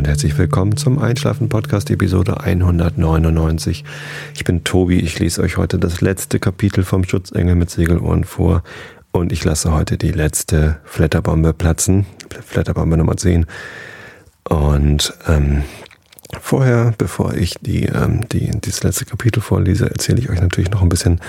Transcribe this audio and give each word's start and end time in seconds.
und 0.00 0.08
herzlich 0.08 0.38
willkommen 0.38 0.78
zum 0.78 0.98
Einschlafen-Podcast, 0.98 1.90
Episode 1.90 2.40
199. 2.40 3.84
Ich 4.34 4.44
bin 4.44 4.64
Tobi, 4.64 4.98
ich 4.98 5.18
lese 5.18 5.42
euch 5.42 5.58
heute 5.58 5.78
das 5.78 6.00
letzte 6.00 6.38
Kapitel 6.38 6.84
vom 6.84 7.04
Schutzengel 7.04 7.54
mit 7.54 7.68
Segelohren 7.68 8.24
vor 8.24 8.62
und 9.12 9.30
ich 9.30 9.44
lasse 9.44 9.74
heute 9.74 9.98
die 9.98 10.12
letzte 10.12 10.78
Flatterbombe 10.84 11.52
platzen, 11.52 12.06
Flatterbombe 12.46 12.96
Nummer 12.96 13.18
10. 13.18 13.44
Und 14.44 15.12
ähm, 15.28 15.64
vorher, 16.40 16.94
bevor 16.96 17.34
ich 17.34 17.56
die, 17.60 17.84
ähm, 17.84 18.26
die, 18.32 18.50
dieses 18.58 18.82
letzte 18.82 19.04
Kapitel 19.04 19.42
vorlese, 19.42 19.90
erzähle 19.90 20.20
ich 20.20 20.30
euch 20.30 20.40
natürlich 20.40 20.70
noch 20.70 20.80
ein 20.80 20.88
bisschen 20.88 21.20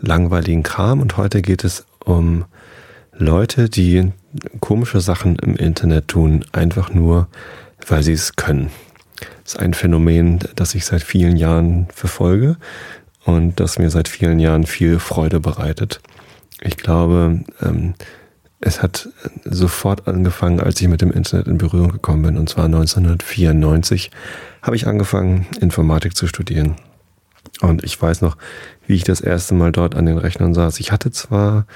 langweiligen 0.00 0.64
Kram 0.64 1.00
und 1.00 1.16
heute 1.16 1.40
geht 1.40 1.64
es 1.64 1.86
um 2.04 2.44
Leute, 3.16 3.70
die 3.70 4.12
komische 4.60 5.00
Sachen 5.00 5.36
im 5.36 5.56
Internet 5.56 6.08
tun, 6.08 6.44
einfach 6.52 6.92
nur, 6.92 7.28
weil 7.90 8.02
sie 8.02 8.12
es 8.12 8.36
können. 8.36 8.70
Das 9.44 9.54
ist 9.54 9.60
ein 9.60 9.74
Phänomen, 9.74 10.40
das 10.56 10.74
ich 10.74 10.84
seit 10.84 11.02
vielen 11.02 11.36
Jahren 11.36 11.88
verfolge 11.92 12.56
und 13.24 13.60
das 13.60 13.78
mir 13.78 13.90
seit 13.90 14.08
vielen 14.08 14.38
Jahren 14.38 14.66
viel 14.66 14.98
Freude 14.98 15.40
bereitet. 15.40 16.00
Ich 16.60 16.76
glaube, 16.76 17.44
ähm, 17.62 17.94
es 18.60 18.82
hat 18.82 19.08
sofort 19.44 20.08
angefangen, 20.08 20.60
als 20.60 20.80
ich 20.80 20.88
mit 20.88 21.00
dem 21.00 21.12
Internet 21.12 21.46
in 21.46 21.58
Berührung 21.58 21.92
gekommen 21.92 22.22
bin, 22.22 22.38
und 22.38 22.48
zwar 22.48 22.64
1994 22.64 24.10
habe 24.62 24.76
ich 24.76 24.86
angefangen, 24.86 25.46
Informatik 25.60 26.16
zu 26.16 26.26
studieren. 26.26 26.76
Und 27.60 27.84
ich 27.84 28.00
weiß 28.00 28.20
noch, 28.20 28.36
wie 28.86 28.94
ich 28.94 29.04
das 29.04 29.20
erste 29.20 29.54
Mal 29.54 29.72
dort 29.72 29.94
an 29.94 30.06
den 30.06 30.18
Rechnern 30.18 30.54
saß. 30.54 30.80
Ich 30.80 30.90
hatte 30.92 31.10
zwar 31.10 31.66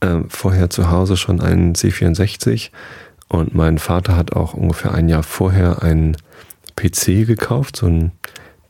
äh, 0.00 0.20
vorher 0.28 0.70
zu 0.70 0.90
Hause 0.90 1.16
schon 1.16 1.40
einen 1.40 1.74
C64 1.74 2.70
und 3.32 3.54
mein 3.54 3.78
Vater 3.78 4.14
hat 4.14 4.34
auch 4.34 4.52
ungefähr 4.52 4.92
ein 4.92 5.08
Jahr 5.08 5.22
vorher 5.22 5.82
einen 5.82 6.18
PC 6.76 7.26
gekauft, 7.26 7.76
so 7.76 7.86
ein 7.86 8.12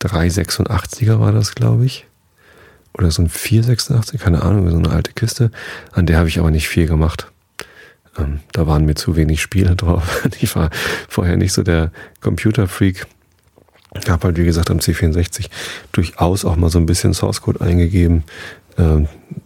386er 0.01 1.19
war 1.19 1.33
das, 1.33 1.57
glaube 1.57 1.85
ich. 1.85 2.07
Oder 2.95 3.11
so 3.11 3.23
ein 3.23 3.29
486, 3.29 4.21
keine 4.21 4.43
Ahnung, 4.43 4.71
so 4.71 4.77
eine 4.77 4.91
alte 4.91 5.13
Kiste. 5.15 5.51
An 5.91 6.07
der 6.07 6.19
habe 6.19 6.29
ich 6.29 6.39
aber 6.39 6.53
nicht 6.53 6.69
viel 6.69 6.87
gemacht. 6.87 7.33
Ähm, 8.17 8.39
da 8.53 8.69
waren 8.69 8.85
mir 8.85 8.95
zu 8.95 9.17
wenig 9.17 9.43
Spiele 9.43 9.75
drauf. 9.77 10.25
Ich 10.41 10.55
war 10.55 10.71
vorher 11.09 11.37
nicht 11.37 11.53
so 11.53 11.65
der 11.65 11.91
Computerfreak. 12.21 13.07
Ich 14.01 14.09
habe 14.09 14.29
halt, 14.29 14.39
wie 14.39 14.45
gesagt, 14.45 14.71
am 14.71 14.79
C64 14.79 15.49
durchaus 15.91 16.45
auch 16.45 16.55
mal 16.55 16.71
so 16.71 16.79
ein 16.79 16.87
bisschen 16.87 17.15
Source 17.15 17.43
Code 17.43 17.61
eingegeben, 17.61 18.23
äh, 18.77 19.05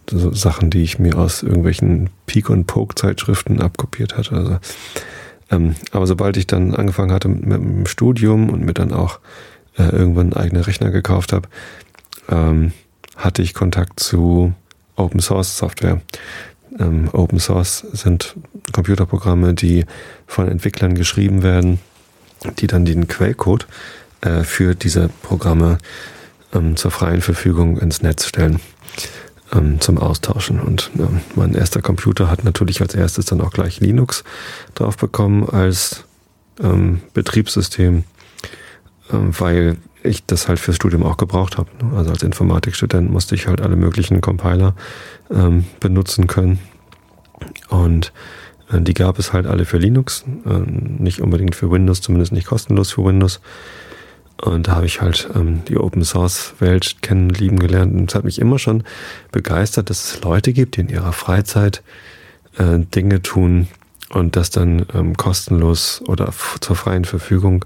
so 0.09 0.33
Sachen, 0.33 0.69
die 0.69 0.83
ich 0.83 0.99
mir 0.99 1.17
aus 1.17 1.43
irgendwelchen 1.43 2.09
Peak- 2.25 2.49
und 2.49 2.65
Poke-Zeitschriften 2.65 3.61
abkopiert 3.61 4.17
hatte. 4.17 4.35
Also, 4.35 4.57
ähm, 5.51 5.75
aber 5.91 6.07
sobald 6.07 6.37
ich 6.37 6.47
dann 6.47 6.75
angefangen 6.75 7.11
hatte 7.11 7.27
mit, 7.27 7.45
mit 7.45 7.57
dem 7.57 7.85
Studium 7.85 8.49
und 8.49 8.63
mir 8.63 8.73
dann 8.73 8.93
auch 8.93 9.19
äh, 9.77 9.83
irgendwann 9.83 10.33
eigene 10.33 10.67
Rechner 10.67 10.91
gekauft 10.91 11.33
habe, 11.33 11.47
ähm, 12.29 12.71
hatte 13.15 13.41
ich 13.41 13.53
Kontakt 13.53 13.99
zu 13.99 14.53
Open 14.95 15.19
Source 15.19 15.57
Software. 15.57 16.01
Ähm, 16.79 17.09
Open 17.13 17.39
Source 17.39 17.85
sind 17.91 18.35
Computerprogramme, 18.71 19.53
die 19.53 19.85
von 20.25 20.47
Entwicklern 20.47 20.95
geschrieben 20.95 21.43
werden, 21.43 21.79
die 22.59 22.67
dann 22.67 22.85
den 22.85 23.07
Quellcode 23.07 23.67
äh, 24.21 24.43
für 24.43 24.75
diese 24.75 25.09
Programme 25.21 25.77
ähm, 26.53 26.75
zur 26.75 26.91
freien 26.91 27.21
Verfügung 27.21 27.77
ins 27.77 28.01
Netz 28.01 28.25
stellen 28.25 28.59
ähm, 29.53 29.79
zum 29.79 29.97
Austauschen. 29.97 30.59
Und 30.59 30.91
ähm, 30.97 31.21
mein 31.35 31.53
erster 31.53 31.81
Computer 31.81 32.29
hat 32.29 32.43
natürlich 32.43 32.81
als 32.81 32.95
erstes 32.95 33.25
dann 33.25 33.41
auch 33.41 33.51
gleich 33.51 33.79
Linux 33.79 34.23
drauf 34.75 34.97
bekommen 34.97 35.47
als 35.49 36.03
ähm, 36.61 37.01
Betriebssystem, 37.13 38.03
ähm, 39.11 39.39
weil 39.39 39.77
ich 40.03 40.25
das 40.25 40.47
halt 40.47 40.59
fürs 40.59 40.75
Studium 40.75 41.03
auch 41.03 41.17
gebraucht 41.17 41.57
habe. 41.57 41.69
Also 41.95 42.11
als 42.11 42.23
Informatikstudent 42.23 43.11
musste 43.11 43.35
ich 43.35 43.47
halt 43.47 43.61
alle 43.61 43.75
möglichen 43.75 44.21
Compiler 44.21 44.75
ähm, 45.31 45.65
benutzen 45.79 46.27
können. 46.27 46.59
Und 47.69 48.13
äh, 48.71 48.81
die 48.81 48.93
gab 48.93 49.19
es 49.19 49.33
halt 49.33 49.47
alle 49.47 49.65
für 49.65 49.77
Linux, 49.77 50.25
äh, 50.45 50.59
nicht 50.59 51.21
unbedingt 51.21 51.55
für 51.55 51.71
Windows, 51.71 52.01
zumindest 52.01 52.31
nicht 52.31 52.47
kostenlos 52.47 52.91
für 52.91 53.03
Windows. 53.03 53.41
Und 54.41 54.67
da 54.67 54.75
habe 54.75 54.85
ich 54.85 55.01
halt 55.01 55.29
ähm, 55.35 55.63
die 55.65 55.77
Open 55.77 56.03
Source 56.03 56.53
Welt 56.59 56.97
kennen, 57.01 57.29
lieben 57.29 57.59
gelernt. 57.59 57.93
Und 57.93 58.11
es 58.11 58.15
hat 58.15 58.23
mich 58.23 58.39
immer 58.39 58.59
schon 58.59 58.83
begeistert, 59.31 59.89
dass 59.89 60.13
es 60.13 60.21
Leute 60.21 60.53
gibt, 60.53 60.77
die 60.77 60.81
in 60.81 60.89
ihrer 60.89 61.13
Freizeit 61.13 61.81
äh, 62.57 62.79
Dinge 62.79 63.21
tun 63.21 63.67
und 64.09 64.35
das 64.35 64.49
dann 64.49 64.85
ähm, 64.93 65.17
kostenlos 65.17 66.01
oder 66.07 66.31
zur 66.61 66.75
freien 66.75 67.05
Verfügung 67.05 67.65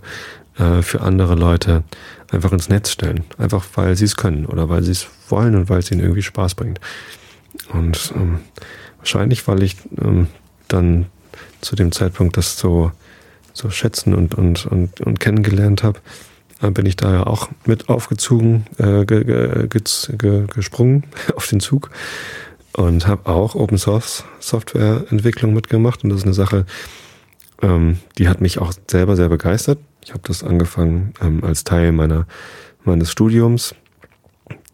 äh, 0.58 0.82
für 0.82 1.02
andere 1.02 1.36
Leute 1.36 1.84
einfach 2.32 2.52
ins 2.52 2.70
Netz 2.70 2.90
stellen. 2.92 3.26
Einfach 3.38 3.66
weil 3.76 3.96
sie 3.96 4.06
es 4.06 4.16
können 4.16 4.46
oder 4.46 4.70
weil 4.70 4.84
sie 4.84 4.92
es 4.92 5.08
wollen 5.30 5.56
und 5.56 5.70
weil 5.70 5.80
es 5.80 5.92
ihnen 5.92 6.02
irgendwie 6.02 6.24
Spaß 6.24 6.56
bringt. 6.56 6.80
Und 7.74 8.14
ähm, 8.16 8.40
wahrscheinlich, 8.98 9.48
weil 9.48 9.62
ich 9.64 9.76
ähm, 10.02 10.28
dann 10.68 11.08
zu 11.60 11.76
dem 11.76 11.92
Zeitpunkt 11.92 12.38
das 12.38 12.58
so, 12.58 12.92
so 13.54 13.70
schätzen 13.70 14.16
und, 14.16 14.36
und, 14.36 14.66
und, 14.66 15.02
und 15.02 15.20
kennengelernt 15.20 15.84
habe, 15.84 16.00
bin 16.70 16.86
ich 16.86 16.96
da 16.96 17.12
ja 17.14 17.28
auch 17.28 17.50
mit 17.66 17.90
aufgezogen, 17.90 18.66
äh, 18.78 19.06
ge, 19.06 19.24
ge, 19.24 19.68
ge, 19.68 20.46
gesprungen 20.54 21.06
auf 21.36 21.48
den 21.48 21.60
Zug 21.60 21.90
und 22.74 23.08
habe 23.08 23.30
auch 23.30 23.56
Open 23.56 23.78
Source 23.78 24.24
Software 24.40 25.06
Entwicklung 25.10 25.54
mitgemacht. 25.54 26.04
Und 26.04 26.12
das 26.12 26.20
ist 26.20 26.26
eine 26.26 26.34
Sache, 26.34 26.66
ähm, 27.62 28.00
die 28.18 28.30
hat 28.30 28.42
mich 28.42 28.60
auch 28.60 28.74
selber 28.90 29.16
sehr 29.16 29.30
begeistert. 29.30 29.80
Ich 30.04 30.12
habe 30.12 30.22
das 30.26 30.44
angefangen 30.44 31.14
ähm, 31.22 31.44
als 31.44 31.64
Teil 31.64 31.92
meiner 31.92 32.26
meines 32.84 33.12
Studiums, 33.12 33.76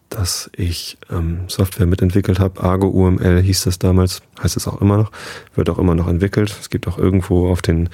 dass 0.09 0.49
ich 0.55 0.97
ähm, 1.11 1.41
Software 1.47 1.85
mitentwickelt 1.85 2.39
habe. 2.39 2.61
Argo 2.61 2.87
UML 2.87 3.41
hieß 3.41 3.63
das 3.63 3.79
damals, 3.79 4.21
heißt 4.41 4.57
es 4.57 4.67
auch 4.67 4.81
immer 4.81 4.97
noch, 4.97 5.11
wird 5.55 5.69
auch 5.69 5.79
immer 5.79 5.95
noch 5.95 6.07
entwickelt. 6.07 6.55
Es 6.59 6.69
gibt 6.69 6.87
auch 6.87 6.97
irgendwo 6.97 7.49
auf 7.49 7.61
den 7.61 7.89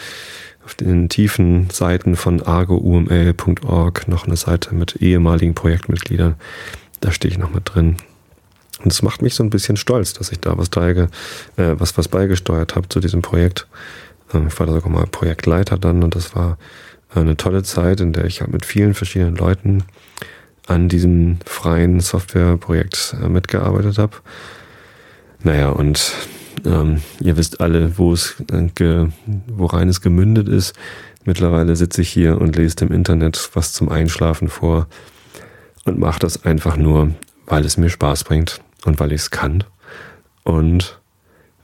auf 0.66 0.76
den 0.76 1.10
tiefen 1.10 1.70
Seiten 1.70 2.16
von 2.16 2.42
argouml.org 2.42 4.08
noch 4.08 4.26
eine 4.26 4.38
Seite 4.38 4.74
mit 4.74 5.02
ehemaligen 5.02 5.56
Projektmitgliedern. 5.56 6.36
Da 7.02 7.12
stehe 7.12 7.32
ich 7.32 7.38
noch 7.38 7.54
mit 7.54 7.74
drin. 7.74 7.98
Und 8.84 8.92
es 8.92 9.02
macht 9.02 9.22
mich 9.22 9.36
so 9.36 9.44
ein 9.44 9.50
bisschen 9.50 9.78
stolz, 9.78 10.14
dass 10.14 10.32
ich 10.32 10.40
da 10.40 10.58
was, 10.58 10.70
dreige, 10.70 11.10
äh, 11.58 11.76
was, 11.78 11.98
was 11.98 12.08
beigesteuert 12.08 12.76
habe 12.76 12.88
zu 12.90 13.00
diesem 13.00 13.22
Projekt. 13.22 13.68
Ähm, 14.34 14.48
ich 14.48 14.60
war 14.60 14.68
da 14.68 14.74
sogar 14.74 14.90
mal 14.90 15.06
Projektleiter 15.06 15.78
dann 15.78 16.04
und 16.04 16.16
das 16.16 16.36
war 16.36 16.58
eine 17.14 17.38
tolle 17.38 17.64
Zeit, 17.64 18.00
in 18.00 18.14
der 18.14 18.26
ich 18.26 18.42
halt 18.42 18.52
mit 18.52 18.66
vielen 18.66 18.94
verschiedenen 18.94 19.36
Leuten 19.36 19.84
an 20.68 20.90
diesem 20.90 21.40
freien 21.46 22.00
Softwareprojekt 22.00 23.16
äh, 23.22 23.30
mitgearbeitet 23.30 23.98
habe. 23.98 24.18
Naja, 25.44 25.70
und 25.70 26.14
ähm, 26.66 27.02
ihr 27.20 27.38
wisst 27.38 27.62
alle, 27.62 27.98
wo 27.98 28.14
es, 28.14 28.36
äh, 28.52 28.70
ge, 28.74 29.10
worein 29.48 29.90
es 29.90 30.02
gemündet 30.02 30.48
ist. 30.48 30.74
Mittlerweile 31.26 31.76
sitze 31.76 32.02
ich 32.02 32.10
hier 32.10 32.40
und 32.40 32.56
lese 32.56 32.86
im 32.86 32.92
Internet 32.92 33.50
was 33.54 33.74
zum 33.74 33.90
Einschlafen 33.90 34.50
vor 34.50 34.88
und 35.86 36.00
mache 36.00 36.20
das 36.20 36.46
einfach 36.46 36.78
nur, 36.78 37.12
weil 37.46 37.66
es 37.66 37.78
mir 37.78 37.90
Spaß 37.90 38.24
bringt 38.24 38.62
und 38.86 39.00
weil 39.00 39.12
ich 39.12 39.22
es 39.22 39.32
kann 39.32 39.64
und 40.44 41.00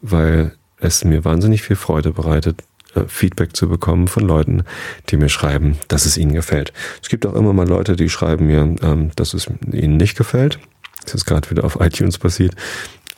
weil 0.02 0.54
es 0.78 1.04
mir 1.04 1.26
wahnsinnig 1.26 1.62
viel 1.62 1.76
Freude 1.76 2.12
bereitet, 2.12 2.64
Feedback 3.08 3.56
zu 3.56 3.70
bekommen 3.70 4.08
von 4.08 4.24
Leuten, 4.24 4.64
die 5.10 5.18
mir 5.18 5.30
schreiben, 5.30 5.78
dass 5.88 6.06
es 6.06 6.18
ihnen 6.18 6.34
gefällt. 6.34 6.74
Es 7.02 7.10
gibt 7.10 7.26
auch 7.26 7.36
immer 7.36 7.54
mal 7.54 7.68
Leute, 7.68 7.96
die 7.96 8.10
schreiben 8.10 8.48
mir, 8.48 8.76
ähm, 8.82 9.12
dass 9.16 9.34
es 9.34 9.48
ihnen 9.72 9.98
nicht 9.98 10.18
gefällt. 10.18 10.60
Das 11.04 11.14
ist 11.14 11.26
gerade 11.26 11.50
wieder 11.50 11.64
auf 11.64 11.78
iTunes 11.80 12.18
passiert. 12.18 12.56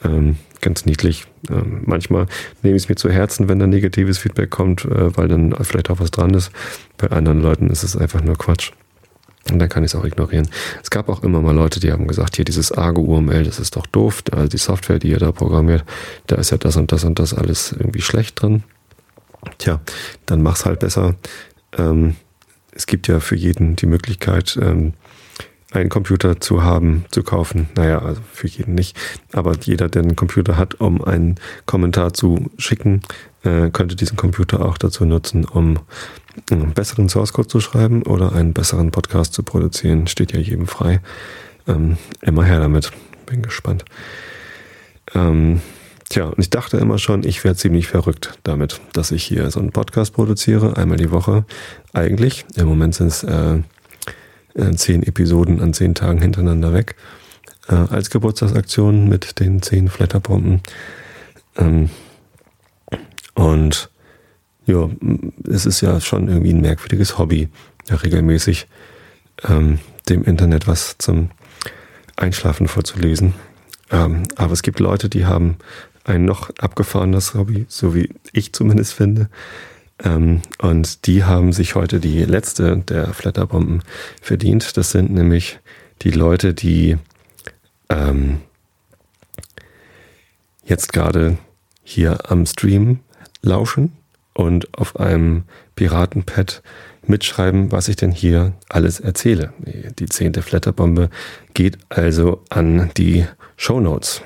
Ähm, 0.03 0.37
ganz 0.61 0.85
niedlich. 0.85 1.25
Ähm, 1.49 1.81
manchmal 1.85 2.27
nehme 2.63 2.75
ich 2.75 2.83
es 2.83 2.89
mir 2.89 2.95
zu 2.95 3.09
Herzen, 3.09 3.49
wenn 3.49 3.59
da 3.59 3.67
negatives 3.67 4.17
Feedback 4.17 4.49
kommt, 4.49 4.85
äh, 4.85 5.15
weil 5.15 5.27
dann 5.27 5.55
vielleicht 5.61 5.89
auch 5.89 5.99
was 5.99 6.11
dran 6.11 6.33
ist. 6.33 6.51
Bei 6.97 7.09
anderen 7.11 7.41
Leuten 7.41 7.69
ist 7.69 7.83
es 7.83 7.95
einfach 7.95 8.21
nur 8.21 8.37
Quatsch. 8.37 8.71
Und 9.49 9.57
dann 9.59 9.69
kann 9.69 9.83
ich 9.83 9.91
es 9.91 9.95
auch 9.95 10.05
ignorieren. 10.05 10.47
Es 10.83 10.91
gab 10.91 11.09
auch 11.09 11.23
immer 11.23 11.41
mal 11.41 11.55
Leute, 11.55 11.79
die 11.79 11.91
haben 11.91 12.07
gesagt, 12.07 12.35
hier 12.35 12.45
dieses 12.45 12.71
Argo 12.71 13.01
UML, 13.01 13.43
das 13.43 13.59
ist 13.59 13.75
doch 13.75 13.87
doof. 13.87 14.23
Also 14.31 14.47
die 14.47 14.57
Software, 14.57 14.99
die 14.99 15.09
ihr 15.09 15.17
da 15.17 15.31
programmiert, 15.31 15.83
da 16.27 16.35
ist 16.35 16.51
ja 16.51 16.57
das 16.57 16.75
und 16.75 16.91
das 16.91 17.03
und 17.03 17.17
das 17.17 17.33
alles 17.33 17.71
irgendwie 17.71 18.01
schlecht 18.01 18.41
drin. 18.41 18.63
Tja, 19.57 19.81
dann 20.25 20.41
mach's 20.41 20.65
halt 20.65 20.79
besser. 20.79 21.15
Ähm, 21.77 22.15
es 22.73 22.85
gibt 22.85 23.07
ja 23.07 23.19
für 23.19 23.35
jeden 23.35 23.75
die 23.75 23.85
Möglichkeit, 23.85 24.57
ähm, 24.61 24.93
einen 25.71 25.89
Computer 25.89 26.39
zu 26.39 26.63
haben, 26.63 27.05
zu 27.11 27.23
kaufen. 27.23 27.69
Naja, 27.75 27.99
also 27.99 28.21
für 28.33 28.47
jeden 28.47 28.75
nicht. 28.75 28.97
Aber 29.31 29.55
jeder, 29.61 29.87
der 29.87 30.03
einen 30.03 30.15
Computer 30.15 30.57
hat, 30.57 30.75
um 30.75 31.03
einen 31.03 31.35
Kommentar 31.65 32.13
zu 32.13 32.51
schicken, 32.57 33.01
äh, 33.43 33.69
könnte 33.69 33.95
diesen 33.95 34.17
Computer 34.17 34.65
auch 34.65 34.77
dazu 34.77 35.05
nutzen, 35.05 35.45
um 35.45 35.79
einen 36.49 36.73
besseren 36.73 37.09
Source 37.09 37.33
Code 37.33 37.47
zu 37.47 37.61
schreiben 37.61 38.03
oder 38.03 38.33
einen 38.33 38.53
besseren 38.53 38.91
Podcast 38.91 39.33
zu 39.33 39.43
produzieren. 39.43 40.07
Steht 40.07 40.33
ja 40.33 40.39
jedem 40.39 40.67
frei. 40.67 40.99
Ähm, 41.67 41.97
immer 42.21 42.43
her 42.43 42.59
damit. 42.59 42.91
Bin 43.25 43.41
gespannt. 43.41 43.85
Ähm, 45.13 45.61
Tja, 46.11 46.25
und 46.25 46.39
ich 46.39 46.49
dachte 46.49 46.75
immer 46.75 46.97
schon, 46.97 47.23
ich 47.23 47.41
wäre 47.45 47.55
ziemlich 47.55 47.87
verrückt 47.87 48.37
damit, 48.43 48.81
dass 48.91 49.11
ich 49.11 49.23
hier 49.23 49.49
so 49.49 49.61
einen 49.61 49.71
Podcast 49.71 50.11
produziere, 50.11 50.75
einmal 50.75 50.97
die 50.97 51.09
Woche. 51.09 51.45
Eigentlich, 51.93 52.43
im 52.57 52.67
Moment 52.67 52.95
sind 52.95 53.07
es 53.07 53.23
äh, 53.23 53.59
äh, 54.55 54.71
zehn 54.75 55.03
Episoden 55.03 55.61
an 55.61 55.73
zehn 55.73 55.95
Tagen 55.95 56.21
hintereinander 56.21 56.73
weg, 56.73 56.97
äh, 57.69 57.75
als 57.75 58.09
Geburtstagsaktion 58.09 59.07
mit 59.07 59.39
den 59.39 59.61
zehn 59.61 59.87
Flatterbomben. 59.87 60.59
Ähm, 61.55 61.89
und 63.35 63.89
ja, 64.65 64.89
es 65.49 65.65
ist 65.65 65.79
ja 65.79 66.01
schon 66.01 66.27
irgendwie 66.27 66.51
ein 66.51 66.59
merkwürdiges 66.59 67.17
Hobby, 67.19 67.47
ja, 67.87 67.95
regelmäßig 67.95 68.67
ähm, 69.47 69.79
dem 70.09 70.25
Internet 70.25 70.67
was 70.67 70.97
zum 70.97 71.31
Einschlafen 72.17 72.67
vorzulesen. 72.67 73.33
Ähm, 73.91 74.23
aber 74.35 74.51
es 74.51 74.61
gibt 74.61 74.81
Leute, 74.81 75.07
die 75.07 75.25
haben 75.25 75.55
ein 76.03 76.25
noch 76.25 76.49
abgefahrenes 76.57 77.33
Hobby, 77.33 77.65
so 77.67 77.95
wie 77.95 78.09
ich 78.33 78.53
zumindest 78.53 78.93
finde. 78.93 79.29
Ähm, 80.03 80.41
und 80.59 81.05
die 81.05 81.23
haben 81.23 81.53
sich 81.53 81.75
heute 81.75 81.99
die 81.99 82.23
letzte 82.23 82.77
der 82.77 83.13
Flatterbomben 83.13 83.83
verdient. 84.21 84.77
Das 84.77 84.91
sind 84.91 85.11
nämlich 85.11 85.59
die 86.01 86.11
Leute, 86.11 86.53
die 86.53 86.97
ähm, 87.89 88.41
jetzt 90.63 90.93
gerade 90.93 91.37
hier 91.83 92.31
am 92.31 92.45
Stream 92.45 92.99
lauschen 93.41 93.93
und 94.33 94.77
auf 94.77 94.99
einem 94.99 95.43
Piratenpad 95.75 96.63
mitschreiben, 97.05 97.71
was 97.71 97.87
ich 97.87 97.95
denn 97.95 98.11
hier 98.11 98.53
alles 98.69 98.99
erzähle. 98.99 99.53
Die 99.99 100.05
zehnte 100.05 100.41
Flatterbombe 100.41 101.09
geht 101.53 101.77
also 101.89 102.43
an 102.49 102.91
die 102.97 103.25
Show 103.57 103.79
Notes. 103.79 104.21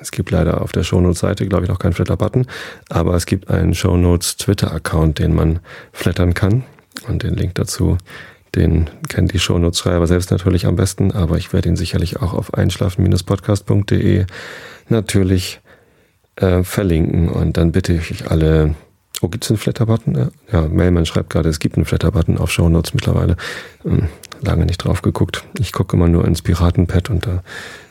Es 0.00 0.10
gibt 0.10 0.30
leider 0.30 0.60
auf 0.60 0.72
der 0.72 0.82
Shownotes-Seite, 0.82 1.46
glaube 1.46 1.64
ich, 1.64 1.70
noch 1.70 1.78
keinen 1.78 1.94
Flatter-Button, 1.94 2.46
aber 2.90 3.14
es 3.14 3.26
gibt 3.26 3.48
einen 3.48 3.74
Shownotes 3.74 4.36
Twitter-Account, 4.36 5.18
den 5.18 5.34
man 5.34 5.60
flattern 5.92 6.34
kann. 6.34 6.64
Und 7.06 7.22
den 7.22 7.34
Link 7.34 7.54
dazu, 7.54 7.96
den 8.54 8.90
kennt 9.08 9.32
die 9.32 9.38
Shownotes-Schreiber 9.38 10.06
selbst 10.06 10.30
natürlich 10.30 10.66
am 10.66 10.76
besten, 10.76 11.12
aber 11.12 11.36
ich 11.38 11.52
werde 11.52 11.68
ihn 11.68 11.76
sicherlich 11.76 12.20
auch 12.20 12.34
auf 12.34 12.54
einschlafen-podcast.de 12.54 14.26
natürlich 14.88 15.60
äh, 16.36 16.62
verlinken. 16.62 17.28
Und 17.28 17.56
dann 17.56 17.72
bitte 17.72 17.94
ich 17.94 18.30
alle, 18.30 18.74
oh, 19.20 19.28
gibt 19.28 19.44
es 19.44 19.50
einen 19.50 19.58
Flatter-Button? 19.58 20.16
Ja, 20.16 20.28
ja, 20.52 20.68
Mailman 20.68 21.06
schreibt 21.06 21.30
gerade, 21.30 21.48
es 21.48 21.60
gibt 21.60 21.76
einen 21.76 21.84
Flatter-Button 21.84 22.38
auf 22.38 22.50
Shownotes 22.50 22.94
mittlerweile. 22.94 23.36
Hm, 23.82 24.08
lange 24.42 24.66
nicht 24.66 24.78
drauf 24.78 25.02
geguckt. 25.02 25.44
Ich 25.58 25.72
gucke 25.72 25.96
immer 25.96 26.08
nur 26.08 26.26
ins 26.26 26.42
Piratenpad 26.42 27.10
und 27.10 27.26
da 27.26 27.42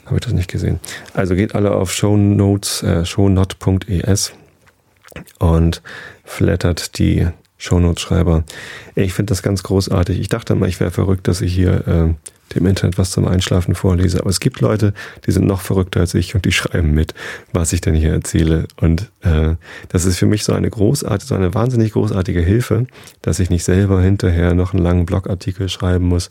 habe 0.08 0.16
ich 0.16 0.26
das 0.26 0.34
nicht 0.34 0.52
gesehen. 0.52 0.80
Also 1.14 1.36
geht 1.36 1.56
alle 1.56 1.72
auf 1.72 1.94
shownotes, 1.94 2.84
äh, 2.84 3.06
shownot.es 3.06 4.34
und 5.40 5.82
flattert 6.24 6.98
die 6.98 7.28
Shownotes-Schreiber. 7.58 8.44
Ich 8.96 9.14
finde 9.14 9.32
das 9.32 9.42
ganz 9.42 9.64
großartig. 9.64 10.20
Ich 10.20 10.30
dachte 10.30 10.54
immer, 10.54 10.68
ich 10.68 10.80
wäre 10.80 10.92
verrückt, 10.92 11.28
dass 11.28 11.42
ich 11.42 11.54
hier 11.54 11.88
äh, 11.88 12.54
dem 12.56 12.66
Internet 12.66 12.98
was 12.98 13.12
zum 13.12 13.28
Einschlafen 13.28 13.76
vorlese. 13.76 14.20
Aber 14.22 14.30
es 14.30 14.40
gibt 14.40 14.62
Leute, 14.62 14.94
die 15.26 15.32
sind 15.32 15.48
noch 15.48 15.62
verrückter 15.62 16.02
als 16.02 16.14
ich 16.14 16.36
und 16.36 16.46
die 16.46 16.52
schreiben 16.54 16.92
mit, 16.92 17.14
was 17.52 17.74
ich 17.74 17.82
denn 17.82 17.96
hier 17.96 18.12
erzähle. 18.12 18.68
Und 18.80 19.12
äh, 19.22 19.56
das 19.90 20.06
ist 20.06 20.18
für 20.18 20.28
mich 20.28 20.44
so 20.44 20.54
eine 20.54 20.70
großartige, 20.70 21.28
so 21.28 21.36
eine 21.36 21.54
wahnsinnig 21.54 21.94
großartige 21.94 22.42
Hilfe, 22.42 22.86
dass 23.22 23.40
ich 23.40 23.50
nicht 23.50 23.64
selber 23.64 24.02
hinterher 24.02 24.54
noch 24.54 24.74
einen 24.74 24.84
langen 24.84 25.06
Blogartikel 25.06 25.68
schreiben 25.70 26.06
muss, 26.06 26.30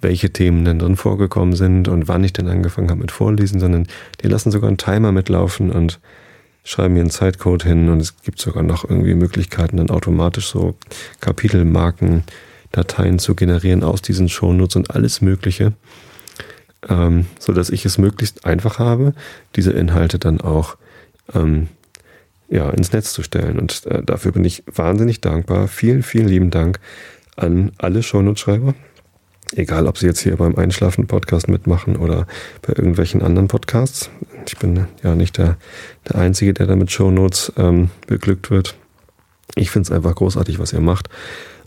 welche 0.00 0.30
Themen 0.30 0.64
denn 0.64 0.78
drin 0.78 0.96
vorgekommen 0.96 1.54
sind 1.54 1.88
und 1.88 2.08
wann 2.08 2.24
ich 2.24 2.32
denn 2.32 2.48
angefangen 2.48 2.90
habe 2.90 3.00
mit 3.00 3.12
Vorlesen, 3.12 3.60
sondern 3.60 3.86
die 4.22 4.28
lassen 4.28 4.50
sogar 4.50 4.68
einen 4.68 4.78
Timer 4.78 5.12
mitlaufen 5.12 5.70
und 5.70 6.00
schreiben 6.64 6.94
mir 6.94 7.00
einen 7.00 7.10
Zeitcode 7.10 7.64
hin 7.64 7.88
und 7.88 8.00
es 8.00 8.22
gibt 8.22 8.40
sogar 8.40 8.62
noch 8.62 8.88
irgendwie 8.88 9.14
Möglichkeiten, 9.14 9.78
dann 9.78 9.90
automatisch 9.90 10.48
so 10.48 10.74
Kapitelmarken, 11.20 12.24
Dateien 12.72 13.18
zu 13.18 13.34
generieren 13.34 13.82
aus 13.82 14.02
diesen 14.02 14.28
Shownotes 14.28 14.76
und 14.76 14.90
alles 14.94 15.20
Mögliche, 15.20 15.72
ähm, 16.88 17.26
so 17.38 17.52
dass 17.52 17.70
ich 17.70 17.84
es 17.84 17.98
möglichst 17.98 18.44
einfach 18.44 18.78
habe, 18.78 19.14
diese 19.56 19.72
Inhalte 19.72 20.18
dann 20.18 20.40
auch 20.40 20.76
ähm, 21.34 21.68
ja, 22.48 22.68
ins 22.70 22.92
Netz 22.92 23.12
zu 23.12 23.22
stellen. 23.22 23.58
Und 23.58 23.86
äh, 23.86 24.02
dafür 24.02 24.32
bin 24.32 24.44
ich 24.44 24.64
wahnsinnig 24.66 25.20
dankbar. 25.20 25.68
Vielen, 25.68 26.02
vielen 26.02 26.28
lieben 26.28 26.50
Dank 26.50 26.80
an 27.36 27.72
alle 27.78 28.02
Shownote-Schreiber, 28.02 28.74
Egal, 29.56 29.88
ob 29.88 29.98
sie 29.98 30.06
jetzt 30.06 30.20
hier 30.20 30.36
beim 30.36 30.54
Einschlafen-Podcast 30.54 31.48
mitmachen 31.48 31.96
oder 31.96 32.28
bei 32.62 32.68
irgendwelchen 32.68 33.20
anderen 33.20 33.48
Podcasts. 33.48 34.08
Ich 34.46 34.56
bin 34.58 34.86
ja 35.02 35.16
nicht 35.16 35.38
der, 35.38 35.56
der 36.08 36.20
Einzige, 36.20 36.54
der 36.54 36.66
da 36.66 36.76
mit 36.76 36.92
Shownotes 36.92 37.52
ähm, 37.56 37.90
beglückt 38.06 38.50
wird. 38.50 38.76
Ich 39.56 39.72
finde 39.72 39.88
es 39.88 39.90
einfach 39.90 40.14
großartig, 40.14 40.60
was 40.60 40.72
ihr 40.72 40.80
macht. 40.80 41.08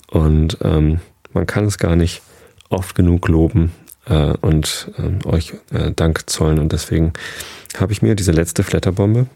Und 0.10 0.58
ähm, 0.62 1.02
man 1.34 1.46
kann 1.46 1.66
es 1.66 1.78
gar 1.78 1.98
nicht 1.98 2.22
oft 2.70 2.96
genug 2.96 3.28
loben 3.28 3.74
äh, 4.06 4.34
und 4.40 4.90
äh, 4.98 5.28
euch 5.28 5.54
äh, 5.72 5.92
Dank 5.92 6.30
zollen. 6.30 6.60
Und 6.60 6.72
deswegen 6.72 7.12
habe 7.78 7.92
ich 7.92 8.02
mir 8.02 8.16
diese 8.16 8.32
letzte 8.32 8.64
Flatterbombe, 8.64 9.28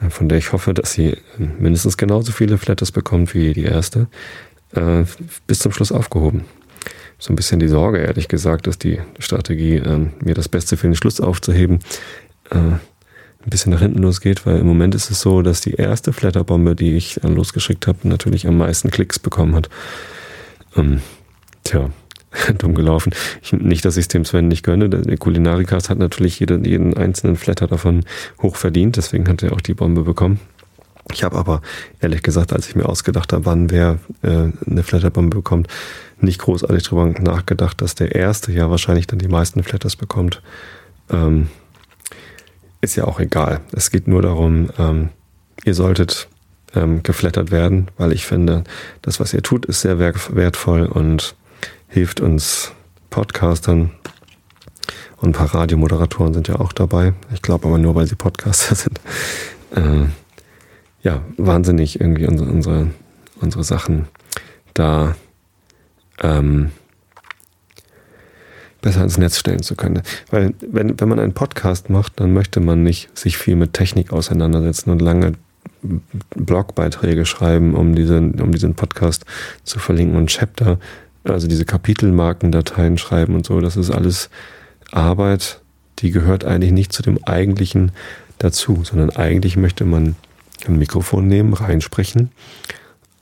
äh, 0.00 0.08
von 0.08 0.30
der 0.30 0.38
ich 0.38 0.52
hoffe, 0.52 0.72
dass 0.72 0.92
sie 0.92 1.18
mindestens 1.36 1.98
genauso 1.98 2.32
viele 2.32 2.56
Flatters 2.56 2.92
bekommt 2.92 3.34
wie 3.34 3.52
die 3.52 3.64
erste, 3.64 4.06
äh, 4.74 5.04
bis 5.46 5.58
zum 5.58 5.72
Schluss 5.72 5.92
aufgehoben 5.92 6.44
so 7.20 7.32
ein 7.32 7.36
bisschen 7.36 7.60
die 7.60 7.68
Sorge, 7.68 7.98
ehrlich 7.98 8.28
gesagt, 8.28 8.66
dass 8.66 8.78
die 8.78 8.98
Strategie, 9.18 9.76
ähm, 9.76 10.12
mir 10.24 10.34
das 10.34 10.48
Beste 10.48 10.76
für 10.76 10.88
den 10.88 10.96
Schluss 10.96 11.20
aufzuheben, 11.20 11.78
äh, 12.50 12.56
ein 12.56 12.80
bisschen 13.48 13.72
nach 13.72 13.80
hinten 13.80 14.00
losgeht, 14.00 14.44
weil 14.46 14.58
im 14.58 14.66
Moment 14.66 14.94
ist 14.94 15.10
es 15.10 15.20
so, 15.20 15.42
dass 15.42 15.60
die 15.60 15.74
erste 15.74 16.12
Flatterbombe, 16.12 16.74
die 16.74 16.96
ich 16.96 17.22
äh, 17.22 17.28
losgeschickt 17.28 17.86
habe, 17.86 18.08
natürlich 18.08 18.46
am 18.46 18.58
meisten 18.58 18.90
Klicks 18.90 19.18
bekommen 19.18 19.54
hat. 19.54 19.68
Ähm, 20.76 21.00
tja, 21.64 21.90
dumm 22.58 22.74
gelaufen. 22.74 23.12
Ich, 23.42 23.52
nicht, 23.52 23.84
dass 23.84 23.96
ich 23.96 24.04
es 24.04 24.08
dem 24.08 24.24
Sven 24.24 24.48
nicht 24.48 24.62
gönne. 24.62 24.88
Der 24.88 25.16
Kulinarikast 25.16 25.90
hat 25.90 25.98
natürlich 25.98 26.40
jede, 26.40 26.58
jeden 26.66 26.96
einzelnen 26.96 27.36
Flatter 27.36 27.66
davon 27.66 28.04
hoch 28.40 28.56
verdient, 28.56 28.96
deswegen 28.96 29.28
hat 29.28 29.42
er 29.42 29.52
auch 29.52 29.60
die 29.60 29.74
Bombe 29.74 30.02
bekommen. 30.02 30.40
Ich 31.12 31.22
habe 31.22 31.36
aber 31.36 31.62
ehrlich 32.00 32.22
gesagt, 32.22 32.52
als 32.52 32.68
ich 32.68 32.76
mir 32.76 32.88
ausgedacht 32.88 33.32
habe, 33.32 33.46
wann 33.46 33.70
wer 33.70 33.98
äh, 34.22 34.48
eine 34.68 34.82
Flatterbombe 34.82 35.36
bekommt, 35.36 35.68
nicht 36.20 36.40
großartig 36.40 36.82
drüber 36.82 37.06
nachgedacht, 37.06 37.80
dass 37.80 37.94
der 37.94 38.14
erste 38.14 38.52
ja 38.52 38.70
wahrscheinlich 38.70 39.06
dann 39.06 39.18
die 39.18 39.28
meisten 39.28 39.62
Flatters 39.62 39.96
bekommt. 39.96 40.42
Ähm, 41.10 41.48
ist 42.80 42.96
ja 42.96 43.04
auch 43.04 43.20
egal. 43.20 43.60
Es 43.72 43.90
geht 43.90 44.08
nur 44.08 44.22
darum, 44.22 44.70
ähm, 44.78 45.10
ihr 45.64 45.74
solltet 45.74 46.28
ähm, 46.74 47.02
geflattert 47.02 47.50
werden, 47.50 47.88
weil 47.96 48.12
ich 48.12 48.26
finde, 48.26 48.64
das, 49.02 49.20
was 49.20 49.34
ihr 49.34 49.42
tut, 49.42 49.66
ist 49.66 49.80
sehr 49.80 49.98
wertvoll 49.98 50.86
und 50.86 51.34
hilft 51.88 52.20
uns 52.20 52.72
Podcastern. 53.10 53.90
Und 55.16 55.30
ein 55.30 55.32
paar 55.32 55.54
Radiomoderatoren 55.54 56.32
sind 56.32 56.48
ja 56.48 56.56
auch 56.56 56.72
dabei. 56.72 57.12
Ich 57.34 57.42
glaube 57.42 57.66
aber 57.66 57.78
nur, 57.78 57.94
weil 57.94 58.06
sie 58.06 58.14
Podcaster 58.14 58.74
sind. 58.76 59.00
Äh, 59.74 60.06
ja, 61.02 61.22
wahnsinnig 61.36 62.00
irgendwie 62.00 62.26
unsere, 62.26 62.50
unsere, 62.50 62.90
unsere 63.40 63.64
Sachen 63.64 64.08
da 64.74 65.14
ähm, 66.22 66.70
besser 68.82 69.02
ins 69.02 69.18
Netz 69.18 69.38
stellen 69.38 69.62
zu 69.62 69.76
können. 69.76 70.02
Weil 70.30 70.54
wenn, 70.60 70.98
wenn 71.00 71.08
man 71.08 71.18
einen 71.18 71.34
Podcast 71.34 71.90
macht, 71.90 72.20
dann 72.20 72.32
möchte 72.32 72.60
man 72.60 72.82
nicht 72.82 73.16
sich 73.18 73.36
viel 73.36 73.56
mit 73.56 73.72
Technik 73.72 74.12
auseinandersetzen 74.12 74.90
und 74.90 75.02
lange 75.02 75.32
Blogbeiträge 76.36 77.24
schreiben, 77.26 77.74
um 77.74 77.94
diesen, 77.94 78.40
um 78.40 78.52
diesen 78.52 78.74
Podcast 78.74 79.24
zu 79.64 79.78
verlinken 79.78 80.16
und 80.16 80.28
Chapter, 80.28 80.78
also 81.24 81.48
diese 81.48 81.64
Kapitelmarkendateien 81.64 82.98
schreiben 82.98 83.34
und 83.34 83.46
so. 83.46 83.60
Das 83.60 83.76
ist 83.76 83.90
alles 83.90 84.30
Arbeit, 84.92 85.60
die 85.98 86.10
gehört 86.10 86.44
eigentlich 86.44 86.72
nicht 86.72 86.92
zu 86.92 87.02
dem 87.02 87.22
eigentlichen 87.24 87.92
dazu, 88.38 88.82
sondern 88.84 89.10
eigentlich 89.10 89.56
möchte 89.56 89.84
man 89.84 90.16
ein 90.66 90.78
Mikrofon 90.78 91.28
nehmen, 91.28 91.52
reinsprechen 91.52 92.30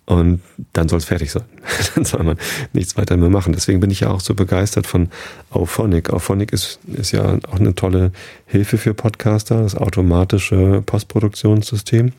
und 0.09 0.41
dann 0.73 0.89
soll 0.89 1.01
es 1.01 1.05
fertig 1.05 1.31
sein. 1.31 1.45
dann 1.95 2.07
soll 2.07 2.23
man 2.23 2.39
nichts 2.73 2.97
weiter 2.97 3.19
mehr 3.19 3.29
machen. 3.29 3.53
Deswegen 3.53 3.81
bin 3.81 3.91
ich 3.91 4.01
ja 4.01 4.09
auch 4.09 4.21
so 4.21 4.35
begeistert 4.35 4.87
von 4.87 5.11
Auphonic. 5.51 6.09
Auphonic 6.09 6.51
ist, 6.51 6.81
ist 6.87 7.13
ja 7.13 7.39
auch 7.47 7.61
eine 7.61 7.75
tolle 7.75 8.13
Hilfe 8.47 8.79
für 8.79 8.95
Podcaster, 8.95 9.61
das 9.61 9.75
automatische 9.75 10.83
Postproduktionssystem. 10.87 12.13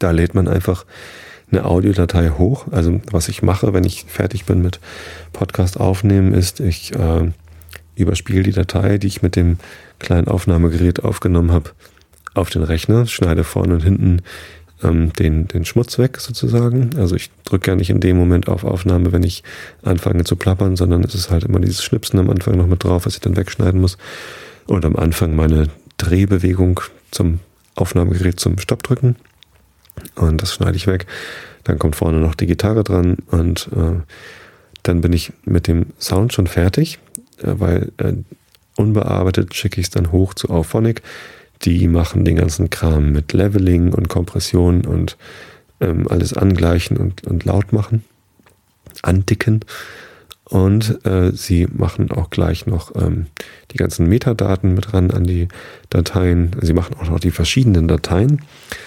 Da 0.00 0.10
lädt 0.10 0.34
man 0.34 0.48
einfach 0.48 0.86
eine 1.52 1.66
Audiodatei 1.66 2.30
hoch. 2.30 2.66
Also 2.72 3.00
was 3.12 3.28
ich 3.28 3.42
mache, 3.42 3.72
wenn 3.72 3.84
ich 3.84 4.06
fertig 4.08 4.44
bin 4.44 4.60
mit 4.60 4.80
Podcast 5.32 5.78
aufnehmen, 5.78 6.34
ist, 6.34 6.58
ich 6.58 6.96
äh, 6.96 7.30
überspiele 7.94 8.42
die 8.42 8.50
Datei, 8.50 8.98
die 8.98 9.06
ich 9.06 9.22
mit 9.22 9.36
dem 9.36 9.58
kleinen 10.00 10.26
Aufnahmegerät 10.26 11.04
aufgenommen 11.04 11.52
habe, 11.52 11.70
auf 12.34 12.50
den 12.50 12.62
Rechner, 12.62 13.06
schneide 13.06 13.44
vorne 13.44 13.74
und 13.74 13.82
hinten 13.82 14.22
ähm, 14.82 15.12
den, 15.12 15.48
den 15.48 15.64
Schmutz 15.64 15.98
weg 15.98 16.18
sozusagen. 16.20 16.90
Also 16.96 17.16
ich 17.16 17.30
drücke 17.44 17.70
ja 17.70 17.76
nicht 17.76 17.90
in 17.90 18.00
dem 18.00 18.16
Moment 18.16 18.48
auf 18.48 18.64
Aufnahme, 18.64 19.12
wenn 19.12 19.22
ich 19.22 19.42
anfange 19.82 20.24
zu 20.24 20.36
plappern, 20.36 20.76
sondern 20.76 21.02
es 21.04 21.14
ist 21.14 21.30
halt 21.30 21.44
immer 21.44 21.60
dieses 21.60 21.82
Schnipsen 21.82 22.18
am 22.18 22.30
Anfang 22.30 22.56
noch 22.56 22.66
mit 22.66 22.84
drauf, 22.84 23.06
was 23.06 23.14
ich 23.14 23.20
dann 23.20 23.36
wegschneiden 23.36 23.80
muss. 23.80 23.98
Und 24.66 24.84
am 24.84 24.96
Anfang 24.96 25.36
meine 25.36 25.68
Drehbewegung 25.96 26.80
zum 27.10 27.40
Aufnahmegerät 27.76 28.40
zum 28.40 28.58
Stopp 28.58 28.82
drücken 28.82 29.16
und 30.14 30.42
das 30.42 30.54
schneide 30.54 30.76
ich 30.76 30.86
weg. 30.86 31.06
Dann 31.64 31.78
kommt 31.78 31.96
vorne 31.96 32.18
noch 32.18 32.34
die 32.34 32.46
Gitarre 32.46 32.84
dran 32.84 33.18
und 33.30 33.68
äh, 33.74 34.00
dann 34.82 35.00
bin 35.00 35.12
ich 35.12 35.32
mit 35.44 35.66
dem 35.66 35.86
Sound 35.98 36.32
schon 36.32 36.46
fertig, 36.46 36.98
äh, 37.38 37.54
weil 37.58 37.92
äh, 37.98 38.12
unbearbeitet 38.76 39.54
schicke 39.54 39.80
ich 39.80 39.86
es 39.86 39.90
dann 39.90 40.12
hoch 40.12 40.34
zu 40.34 40.50
Auphonic. 40.50 41.02
Die 41.64 41.88
machen 41.88 42.24
den 42.24 42.36
ganzen 42.36 42.70
Kram 42.70 43.12
mit 43.12 43.32
Leveling 43.32 43.92
und 43.94 44.08
Kompression 44.08 44.84
und 44.84 45.16
ähm, 45.80 46.06
alles 46.08 46.34
angleichen 46.34 46.96
und, 46.96 47.26
und 47.26 47.44
laut 47.44 47.72
machen, 47.72 48.04
anticken. 49.02 49.60
Und 50.44 51.04
äh, 51.06 51.32
sie 51.32 51.66
machen 51.72 52.10
auch 52.10 52.28
gleich 52.28 52.66
noch 52.66 52.94
ähm, 52.96 53.26
die 53.70 53.78
ganzen 53.78 54.06
Metadaten 54.08 54.74
mit 54.74 54.92
ran 54.92 55.10
an 55.10 55.24
die 55.24 55.48
Dateien. 55.88 56.50
Sie 56.60 56.74
machen 56.74 56.96
auch 57.00 57.08
noch 57.08 57.18
die 57.18 57.30
verschiedenen 57.30 57.88
Dateien. 57.88 58.42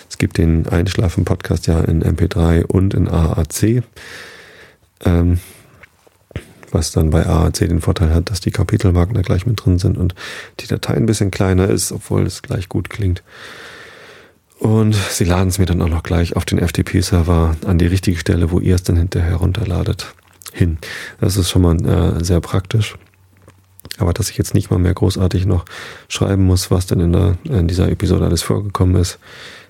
Es 0.08 0.20
gibt 0.20 0.38
den 0.38 0.68
Einschlafen-Podcast 0.68 1.66
ja 1.68 1.82
in 1.82 2.04
MP3 2.04 2.64
und 2.64 2.94
in 2.94 3.08
AAC. 3.08 3.84
Ähm, 5.04 5.40
was 6.72 6.92
dann 6.92 7.10
bei 7.10 7.26
AAC 7.26 7.60
den 7.68 7.82
Vorteil 7.82 8.14
hat, 8.14 8.30
dass 8.30 8.40
die 8.40 8.52
Kapitelmarken 8.52 9.16
da 9.16 9.22
gleich 9.22 9.46
mit 9.46 9.64
drin 9.64 9.80
sind 9.80 9.98
und 9.98 10.16
die 10.60 10.68
Datei 10.68 10.94
ein 10.94 11.06
bisschen 11.06 11.32
kleiner 11.32 11.68
ist, 11.70 11.92
obwohl 11.92 12.26
es 12.26 12.42
gleich 12.42 12.70
gut 12.70 12.90
klingt. 12.90 13.24
Und 14.60 14.96
sie 14.96 15.24
laden 15.24 15.50
es 15.50 15.60
mir 15.60 15.66
dann 15.66 15.82
auch 15.82 15.90
noch 15.90 16.04
gleich 16.04 16.36
auf 16.36 16.46
den 16.46 16.60
FTP-Server 16.60 17.56
an 17.66 17.78
die 17.78 17.86
richtige 17.86 18.18
Stelle, 18.18 18.52
wo 18.52 18.60
ihr 18.60 18.76
es 18.76 18.84
dann 18.84 18.98
hinterher 18.98 19.36
runterladet, 19.36 20.14
hin. 20.52 20.80
Das 21.20 21.38
ist 21.38 21.50
schon 21.50 21.62
mal 21.62 21.86
äh, 21.86 22.24
sehr 22.24 22.42
praktisch. 22.42 22.96
Aber 24.00 24.14
dass 24.14 24.30
ich 24.30 24.38
jetzt 24.38 24.54
nicht 24.54 24.70
mal 24.70 24.80
mehr 24.80 24.94
großartig 24.94 25.46
noch 25.46 25.66
schreiben 26.10 26.46
muss, 26.46 26.72
was 26.72 26.88
denn 26.88 27.00
in, 27.00 27.14
der, 27.14 27.38
in 27.46 27.68
dieser 27.68 27.90
Episode 27.90 28.26
alles 28.26 28.42
vorgekommen 28.42 28.96
ist, 28.96 29.20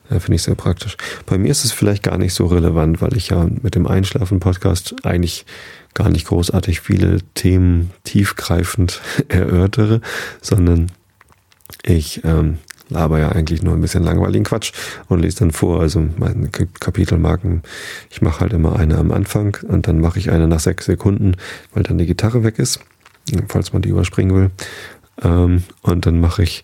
äh, 0.10 0.20
finde 0.20 0.36
ich 0.36 0.44
sehr 0.44 0.56
praktisch. 0.56 0.98
Bei 1.26 1.38
mir 1.38 1.52
ist 1.52 1.66
es 1.66 1.72
vielleicht 1.72 2.04
gar 2.04 2.18
nicht 2.18 2.34
so 2.34 2.46
relevant, 2.46 3.02
weil 3.02 3.16
ich 3.18 3.30
ja 3.30 3.48
mit 3.62 3.76
dem 3.76 3.88
Einschlafen-Podcast 3.88 4.96
eigentlich 5.04 5.46
gar 5.98 6.10
nicht 6.10 6.28
großartig 6.28 6.80
viele 6.80 7.18
Themen 7.34 7.90
tiefgreifend 8.04 9.02
erörtere, 9.30 10.02
sondern 10.42 10.92
ich 11.82 12.24
ähm, 12.24 12.60
laber 12.90 13.18
ja 13.18 13.30
eigentlich 13.30 13.64
nur 13.64 13.74
ein 13.74 13.82
bisschen 13.82 14.04
langweiligen 14.04 14.46
Quatsch 14.46 14.74
und 15.08 15.22
lese 15.22 15.40
dann 15.40 15.52
vor. 15.52 15.82
Also 15.82 16.08
meine 16.18 16.50
Kapitelmarken, 16.50 17.64
ich 18.12 18.22
mache 18.22 18.42
halt 18.42 18.54
immer 18.54 18.78
eine 18.78 18.98
am 19.00 19.12
Anfang 19.12 19.58
und 19.68 19.88
dann 19.88 20.00
mache 20.00 20.20
ich 20.20 20.30
eine 20.30 20.48
nach 20.48 20.60
sechs 20.60 20.86
Sekunden, 20.86 21.36
weil 21.74 21.82
dann 21.82 21.98
die 21.98 22.06
Gitarre 22.06 22.44
weg 22.44 22.60
ist, 22.60 22.80
falls 23.48 23.74
man 23.74 23.82
die 23.82 23.90
überspringen 23.90 24.36
will. 24.36 24.52
Ähm, 25.24 25.64
und 25.82 26.06
dann 26.06 26.20
mache 26.20 26.44
ich 26.44 26.64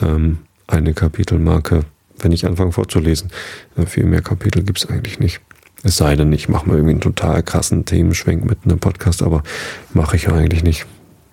ähm, 0.00 0.38
eine 0.66 0.94
Kapitelmarke, 0.94 1.82
wenn 2.18 2.32
ich 2.32 2.46
anfange 2.46 2.72
vorzulesen. 2.72 3.30
Äh, 3.76 3.84
viel 3.84 4.04
mehr 4.04 4.22
Kapitel 4.22 4.62
gibt 4.62 4.78
es 4.78 4.88
eigentlich 4.88 5.18
nicht. 5.18 5.42
Es 5.84 5.98
sei 5.98 6.16
denn, 6.16 6.32
ich 6.32 6.48
mache 6.48 6.66
mal 6.66 6.76
irgendwie 6.76 6.92
einen 6.92 7.00
total 7.02 7.42
krassen 7.42 7.84
Themenschwenk 7.84 8.44
mit 8.44 8.60
einem 8.64 8.78
Podcast, 8.78 9.22
aber 9.22 9.42
mache 9.92 10.16
ich 10.16 10.24
ja 10.24 10.32
eigentlich 10.32 10.64
nicht. 10.64 10.86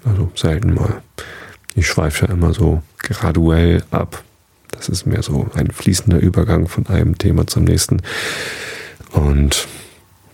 Also 0.04 0.30
selten 0.36 0.74
mal. 0.74 1.02
Ich 1.74 1.88
schweife 1.88 2.26
ja 2.26 2.34
immer 2.34 2.54
so 2.54 2.84
graduell 2.98 3.84
ab. 3.92 4.24
Das 4.72 4.90
ist 4.90 5.06
mehr 5.06 5.24
so 5.24 5.50
ein 5.54 5.72
fließender 5.72 6.20
Übergang 6.20 6.68
von 6.68 6.86
einem 6.88 7.18
Thema 7.18 7.48
zum 7.48 7.64
nächsten. 7.64 8.02
Und 9.12 9.68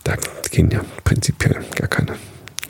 da 0.02 0.16
gehen 0.50 0.70
ja 0.72 0.80
prinzipiell 1.04 1.64
gar 1.76 1.88
keine 1.88 2.16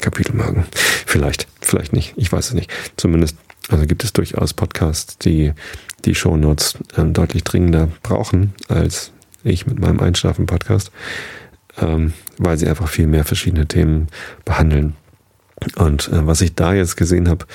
Kapitelmarken. 0.02 0.66
Vielleicht, 1.06 1.48
vielleicht 1.62 1.94
nicht. 1.94 2.12
Ich 2.16 2.30
weiß 2.30 2.48
es 2.48 2.54
nicht. 2.54 2.70
Zumindest 2.98 3.38
also 3.70 3.86
gibt 3.86 4.04
es 4.04 4.12
durchaus 4.12 4.52
Podcasts, 4.52 5.16
die 5.16 5.52
die 6.04 6.14
Shownotes 6.14 6.76
ähm, 6.96 7.14
deutlich 7.14 7.44
dringender 7.44 7.88
brauchen 8.02 8.54
als 8.68 9.12
ich 9.44 9.66
mit 9.66 9.78
meinem 9.78 10.00
Einschlafen-Podcast 10.00 10.90
ähm, 11.80 12.12
weil 12.38 12.56
sie 12.58 12.68
einfach 12.68 12.88
viel 12.88 13.06
mehr 13.06 13.24
verschiedene 13.24 13.66
Themen 13.66 14.08
behandeln. 14.44 14.94
Und 15.76 16.08
äh, 16.08 16.26
was 16.26 16.40
ich 16.40 16.54
da 16.54 16.74
jetzt 16.74 16.96
gesehen 16.96 17.28
habe, 17.28 17.46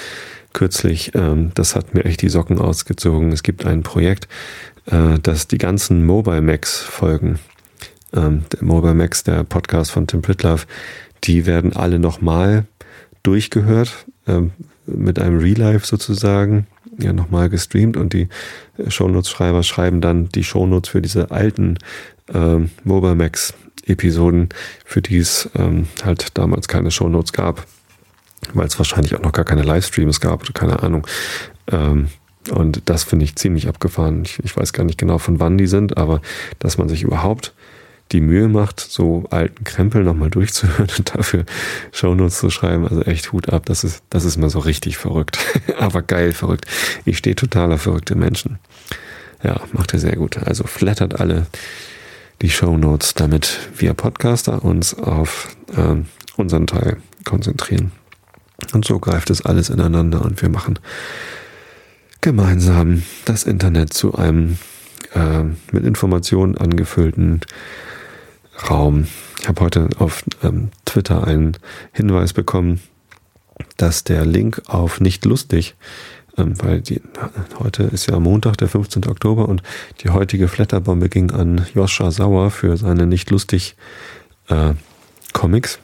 kürzlich, 0.53 1.11
ähm, 1.15 1.51
das 1.55 1.75
hat 1.75 1.93
mir 1.93 2.05
echt 2.05 2.21
die 2.21 2.29
Socken 2.29 2.59
ausgezogen. 2.59 3.31
Es 3.31 3.43
gibt 3.43 3.65
ein 3.65 3.83
Projekt, 3.83 4.27
äh, 4.85 5.19
das 5.21 5.47
die 5.47 5.57
ganzen 5.57 6.05
Mobile 6.05 6.41
Max 6.41 6.79
Folgen, 6.79 7.39
ähm, 8.13 8.45
der 8.51 8.63
Mobile 8.63 8.93
Max, 8.93 9.23
der 9.23 9.43
Podcast 9.43 9.91
von 9.91 10.07
Tim 10.07 10.21
Pritlove, 10.21 10.65
die 11.23 11.45
werden 11.45 11.73
alle 11.73 11.99
nochmal 11.99 12.65
durchgehört, 13.23 14.05
ähm, 14.27 14.51
mit 14.85 15.19
einem 15.19 15.39
Relive 15.39 15.85
sozusagen, 15.85 16.67
ja 16.99 17.13
nochmal 17.13 17.49
gestreamt 17.49 17.97
und 17.97 18.13
die 18.13 18.27
Shownotes-Schreiber 18.87 19.63
schreiben 19.63 20.01
dann 20.01 20.29
die 20.29 20.43
Shownotes 20.43 20.91
für 20.91 21.01
diese 21.01 21.31
alten 21.31 21.77
äh, 22.31 22.59
Mobile 22.83 23.15
Max 23.15 23.53
Episoden, 23.85 24.49
für 24.85 25.01
die 25.01 25.17
es 25.17 25.49
ähm, 25.55 25.87
halt 26.03 26.37
damals 26.37 26.67
keine 26.67 26.91
Shownotes 26.91 27.33
gab, 27.33 27.65
weil 28.53 28.67
es 28.67 28.77
wahrscheinlich 28.77 29.15
auch 29.15 29.21
noch 29.21 29.31
gar 29.31 29.45
keine 29.45 29.63
Livestreams 29.63 30.19
gab 30.19 30.41
oder 30.41 30.53
keine 30.53 30.83
Ahnung. 30.83 31.07
Ähm, 31.71 32.09
und 32.51 32.81
das 32.85 33.03
finde 33.03 33.25
ich 33.25 33.35
ziemlich 33.35 33.67
abgefahren. 33.67 34.23
Ich, 34.25 34.39
ich, 34.43 34.55
weiß 34.55 34.73
gar 34.73 34.83
nicht 34.83 34.97
genau, 34.97 35.17
von 35.17 35.39
wann 35.39 35.57
die 35.57 35.67
sind, 35.67 35.97
aber 35.97 36.21
dass 36.59 36.77
man 36.77 36.89
sich 36.89 37.03
überhaupt 37.03 37.53
die 38.11 38.21
Mühe 38.21 38.47
macht, 38.47 38.79
so 38.79 39.23
alten 39.29 39.63
Krempel 39.63 40.03
nochmal 40.03 40.29
durchzuhören 40.29 40.89
und 40.97 41.15
dafür 41.15 41.45
Shownotes 41.91 42.39
zu 42.39 42.49
schreiben, 42.49 42.87
also 42.87 43.01
echt 43.01 43.31
Hut 43.31 43.49
ab, 43.49 43.65
das 43.65 43.83
ist, 43.83 44.03
das 44.09 44.25
ist 44.25 44.37
mal 44.37 44.49
so 44.49 44.59
richtig 44.59 44.97
verrückt. 44.97 45.39
aber 45.79 46.01
geil 46.01 46.33
verrückt. 46.33 46.65
Ich 47.05 47.17
stehe 47.17 47.35
totaler 47.35 47.77
verrückte 47.77 48.15
Menschen. 48.15 48.59
Ja, 49.41 49.61
macht 49.71 49.93
er 49.93 49.99
sehr 49.99 50.15
gut. 50.15 50.37
Also 50.37 50.65
flattert 50.65 51.19
alle 51.19 51.47
die 52.41 52.49
Show 52.49 52.77
Notes, 52.77 53.13
damit 53.13 53.69
wir 53.77 53.93
Podcaster 53.93 54.63
uns 54.63 54.93
auf 54.93 55.55
äh, 55.75 55.95
unseren 56.35 56.67
Teil 56.67 56.97
konzentrieren. 57.23 57.91
Und 58.73 58.85
so 58.85 58.99
greift 58.99 59.29
es 59.29 59.45
alles 59.45 59.69
ineinander 59.69 60.23
und 60.23 60.41
wir 60.41 60.49
machen 60.49 60.79
gemeinsam 62.21 63.03
das 63.25 63.43
Internet 63.43 63.93
zu 63.93 64.15
einem 64.15 64.57
äh, 65.13 65.43
mit 65.71 65.83
Informationen 65.83 66.57
angefüllten 66.57 67.41
Raum. 68.69 69.07
Ich 69.41 69.47
habe 69.47 69.61
heute 69.61 69.89
auf 69.99 70.23
ähm, 70.41 70.69
Twitter 70.85 71.27
einen 71.27 71.57
Hinweis 71.91 72.33
bekommen, 72.33 72.79
dass 73.77 74.03
der 74.03 74.25
Link 74.25 74.61
auf 74.67 75.01
nicht 75.01 75.25
lustig 75.25 75.75
ähm, 76.37 76.53
weil 76.61 76.81
die, 76.81 77.01
heute 77.59 77.83
ist 77.83 78.07
ja 78.07 78.19
Montag, 78.19 78.57
der 78.57 78.67
15. 78.67 79.07
Oktober 79.07 79.47
und 79.47 79.61
die 80.01 80.09
heutige 80.09 80.47
Flatterbombe 80.47 81.09
ging 81.09 81.31
an 81.31 81.65
Joscha 81.73 82.11
Sauer 82.11 82.51
für 82.51 82.77
seine 82.77 83.05
nicht 83.05 83.29
lustig 83.29 83.75
äh, 84.49 84.73
Comics. 85.33 85.79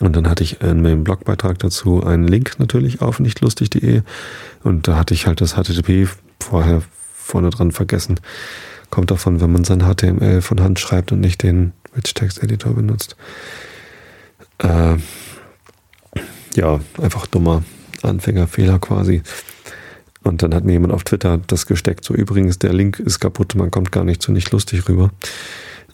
Und 0.00 0.14
dann 0.14 0.28
hatte 0.28 0.44
ich 0.44 0.60
in 0.60 0.82
meinem 0.82 1.04
Blogbeitrag 1.04 1.58
dazu 1.58 2.04
einen 2.04 2.28
Link 2.28 2.58
natürlich 2.58 3.00
auf 3.00 3.18
nichtlustig.de 3.18 4.02
und 4.62 4.88
da 4.88 4.96
hatte 4.96 5.14
ich 5.14 5.26
halt 5.26 5.40
das 5.40 5.54
HTTP 5.54 6.08
vorher 6.40 6.82
vorne 7.14 7.50
dran 7.50 7.72
vergessen. 7.72 8.20
Kommt 8.90 9.10
davon, 9.10 9.40
wenn 9.40 9.50
man 9.50 9.64
sein 9.64 9.80
HTML 9.80 10.42
von 10.42 10.60
Hand 10.60 10.78
schreibt 10.78 11.12
und 11.12 11.20
nicht 11.20 11.42
den 11.42 11.72
Rich 11.96 12.14
Text 12.14 12.42
Editor 12.42 12.74
benutzt. 12.74 13.16
Äh, 14.58 14.96
ja, 16.54 16.80
einfach 17.00 17.26
dummer 17.26 17.62
Anfängerfehler 18.06 18.78
quasi. 18.78 19.22
Und 20.22 20.42
dann 20.42 20.54
hat 20.54 20.64
mir 20.64 20.72
jemand 20.72 20.92
auf 20.92 21.04
Twitter 21.04 21.38
das 21.46 21.66
gesteckt. 21.66 22.04
So 22.04 22.14
übrigens, 22.14 22.58
der 22.58 22.72
Link 22.72 22.98
ist 22.98 23.20
kaputt, 23.20 23.54
man 23.54 23.70
kommt 23.70 23.92
gar 23.92 24.04
nicht 24.04 24.22
so 24.22 24.32
nicht 24.32 24.50
lustig 24.50 24.88
rüber. 24.88 25.10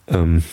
Ähm, 0.07 0.43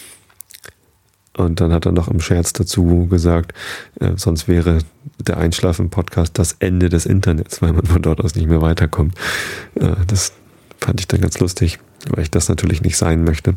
und 1.37 1.61
dann 1.61 1.73
hat 1.73 1.87
er 1.87 1.93
noch 1.93 2.09
im 2.09 2.21
Scherz 2.21 2.53
dazu 2.53 3.07
gesagt, 3.07 3.55
äh, 4.01 4.13
sonst 4.17 4.49
wäre 4.49 4.79
der 5.19 5.39
Einschlafen-Podcast 5.39 6.39
das 6.39 6.57
Ende 6.59 6.89
des 6.89 7.07
Internets, 7.07 7.63
weil 7.63 7.73
man 7.73 7.87
von 7.87 8.03
dort 8.03 8.21
aus 8.21 8.35
nicht 8.35 8.49
mehr 8.49 8.61
weiterkommt. 8.61 9.15
Äh, 9.77 9.93
das 10.07 10.33
fand 10.79 11.01
ich 11.01 11.09
dann 11.09 11.21
ganz 11.21 11.39
lustig, 11.39 11.79
weil 12.11 12.25
ich 12.25 12.31
das 12.31 12.49
natürlich 12.49 12.83
nicht 12.83 12.97
sein 12.97 13.25
möchte. 13.25 13.55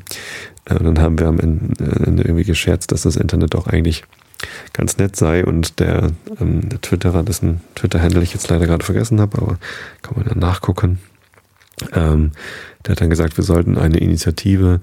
Äh, 0.65 0.75
und 0.75 0.85
dann 0.85 0.99
haben 0.99 1.19
wir 1.19 1.27
am 1.27 1.39
Ende 1.39 2.23
irgendwie 2.23 2.45
gescherzt, 2.45 2.91
dass 2.91 3.01
das 3.01 3.15
Internet 3.15 3.53
doch 3.53 3.67
eigentlich 3.67 4.03
ganz 4.73 4.97
nett 4.97 5.15
sei 5.15 5.45
und 5.45 5.79
der, 5.79 6.11
ähm, 6.39 6.69
der 6.69 6.81
Twitterer, 6.81 7.23
dessen 7.23 7.61
Twitter-Handle 7.75 8.21
ich 8.21 8.33
jetzt 8.33 8.49
leider 8.49 8.67
gerade 8.67 8.85
vergessen 8.85 9.19
habe, 9.21 9.37
aber 9.41 9.57
kann 10.01 10.15
man 10.17 10.27
ja 10.27 10.35
nachgucken. 10.35 10.99
Ähm, 11.93 12.31
der 12.85 12.93
hat 12.93 13.01
dann 13.01 13.09
gesagt, 13.09 13.37
wir 13.37 13.43
sollten 13.43 13.77
eine 13.77 13.97
Initiative 13.97 14.79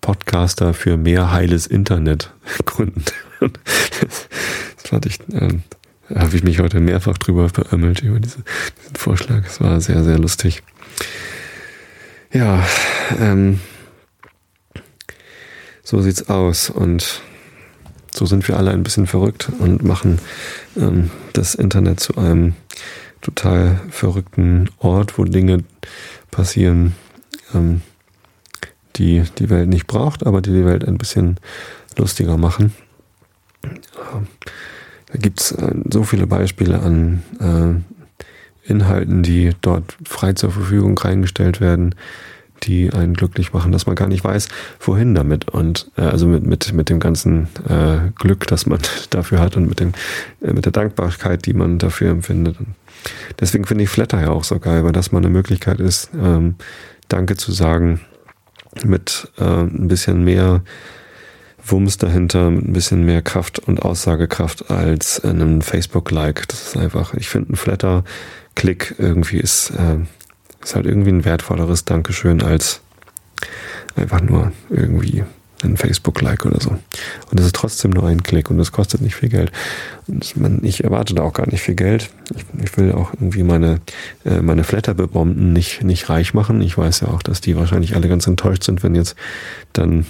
Podcaster 0.00 0.74
für 0.74 0.96
mehr 0.96 1.32
heiles 1.32 1.66
Internet 1.66 2.32
gründen. 2.66 3.04
das 3.40 4.28
fand 4.84 5.06
ich, 5.06 5.20
ähm, 5.32 5.62
habe 6.14 6.36
ich 6.36 6.42
mich 6.42 6.58
heute 6.60 6.80
mehrfach 6.80 7.18
drüber 7.18 7.48
beömmelt 7.48 8.02
über 8.02 8.20
diese, 8.20 8.38
diesen 8.82 8.96
Vorschlag. 8.96 9.46
Es 9.46 9.60
war 9.60 9.80
sehr, 9.80 10.02
sehr 10.04 10.18
lustig. 10.18 10.62
Ja, 12.32 12.66
ähm, 13.18 13.60
so 15.82 16.00
sieht's 16.00 16.28
aus 16.28 16.70
und 16.70 17.22
so 18.14 18.26
sind 18.26 18.46
wir 18.48 18.56
alle 18.56 18.70
ein 18.70 18.82
bisschen 18.82 19.06
verrückt 19.06 19.50
und 19.58 19.82
machen 19.82 20.18
ähm, 20.76 21.10
das 21.32 21.54
Internet 21.54 22.00
zu 22.00 22.16
einem 22.16 22.54
total 23.20 23.80
verrückten 23.90 24.68
Ort, 24.78 25.18
wo 25.18 25.24
Dinge 25.24 25.64
passieren, 26.30 26.94
ähm, 27.54 27.82
die 28.96 29.22
die 29.38 29.48
Welt 29.48 29.68
nicht 29.68 29.86
braucht, 29.86 30.26
aber 30.26 30.42
die 30.42 30.52
die 30.52 30.66
Welt 30.66 30.86
ein 30.86 30.98
bisschen 30.98 31.38
lustiger 31.96 32.36
machen. 32.36 32.74
Ähm, 33.64 34.26
da 35.06 35.18
gibt 35.18 35.40
es 35.40 35.52
äh, 35.52 35.74
so 35.90 36.04
viele 36.04 36.26
Beispiele 36.26 36.80
an 36.80 37.22
äh, 37.40 38.70
Inhalten, 38.70 39.22
die 39.22 39.52
dort 39.60 39.96
frei 40.04 40.34
zur 40.34 40.52
Verfügung 40.52 40.96
reingestellt 40.96 41.60
werden, 41.60 41.94
die 42.62 42.92
einen 42.92 43.14
glücklich 43.14 43.52
machen, 43.52 43.72
dass 43.72 43.86
man 43.86 43.96
gar 43.96 44.08
nicht 44.08 44.24
weiß, 44.24 44.48
wohin 44.80 45.14
damit 45.14 45.48
und 45.50 45.90
äh, 45.96 46.02
also 46.02 46.26
mit, 46.26 46.44
mit, 46.44 46.72
mit 46.72 46.88
dem 46.88 47.00
ganzen 47.00 47.48
äh, 47.68 48.10
Glück, 48.16 48.46
das 48.46 48.66
man 48.66 48.80
dafür 49.10 49.40
hat 49.40 49.56
und 49.56 49.68
mit, 49.68 49.80
dem, 49.80 49.92
äh, 50.40 50.52
mit 50.52 50.64
der 50.64 50.72
Dankbarkeit, 50.72 51.46
die 51.46 51.54
man 51.54 51.78
dafür 51.78 52.10
empfindet. 52.10 52.56
Deswegen 53.40 53.64
finde 53.64 53.84
ich 53.84 53.90
Flatter 53.90 54.20
ja 54.20 54.30
auch 54.30 54.44
so 54.44 54.58
geil, 54.58 54.84
weil 54.84 54.92
das 54.92 55.12
mal 55.12 55.18
eine 55.18 55.28
Möglichkeit 55.28 55.80
ist, 55.80 56.10
ähm, 56.20 56.56
Danke 57.08 57.36
zu 57.36 57.52
sagen 57.52 58.00
mit 58.84 59.28
äh, 59.38 59.44
ein 59.44 59.88
bisschen 59.88 60.24
mehr 60.24 60.62
Wumms 61.64 61.98
dahinter, 61.98 62.50
mit 62.50 62.64
ein 62.64 62.72
bisschen 62.72 63.04
mehr 63.04 63.22
Kraft 63.22 63.58
und 63.58 63.82
Aussagekraft 63.82 64.70
als 64.70 65.20
einem 65.24 65.60
Facebook-Like. 65.60 66.48
Das 66.48 66.68
ist 66.68 66.76
einfach, 66.76 67.14
ich 67.14 67.28
finde, 67.28 67.52
ein 67.52 67.56
Flatter-Klick 67.56 68.96
irgendwie 68.98 69.38
ist, 69.38 69.70
äh, 69.70 69.98
ist 70.62 70.74
halt 70.74 70.86
irgendwie 70.86 71.10
ein 71.10 71.24
wertvolleres 71.24 71.84
Dankeschön 71.84 72.42
als 72.42 72.80
einfach 73.96 74.20
nur 74.20 74.52
irgendwie 74.70 75.24
ein 75.64 75.76
Facebook-Like 75.76 76.44
oder 76.44 76.60
so. 76.60 76.70
Und 76.70 77.40
es 77.40 77.46
ist 77.46 77.54
trotzdem 77.54 77.92
nur 77.92 78.06
ein 78.06 78.22
Klick 78.22 78.50
und 78.50 78.58
es 78.58 78.72
kostet 78.72 79.00
nicht 79.00 79.14
viel 79.14 79.28
Geld. 79.28 79.52
Und 80.08 80.64
ich 80.64 80.82
erwarte 80.84 81.14
da 81.14 81.22
auch 81.22 81.32
gar 81.32 81.48
nicht 81.48 81.62
viel 81.62 81.74
Geld. 81.74 82.10
Ich, 82.62 82.76
will 82.76 82.92
auch 82.92 83.12
irgendwie 83.14 83.42
meine, 83.42 83.80
äh, 84.24 84.40
meine 84.40 84.64
Flatter-Bebomben 84.64 85.52
nicht, 85.52 85.84
nicht 85.84 86.08
reich 86.08 86.34
machen. 86.34 86.60
Ich 86.62 86.76
weiß 86.76 87.00
ja 87.00 87.08
auch, 87.08 87.22
dass 87.22 87.40
die 87.40 87.56
wahrscheinlich 87.56 87.94
alle 87.94 88.08
ganz 88.08 88.26
enttäuscht 88.26 88.64
sind, 88.64 88.82
wenn 88.82 88.94
jetzt 88.94 89.14
dann 89.72 90.06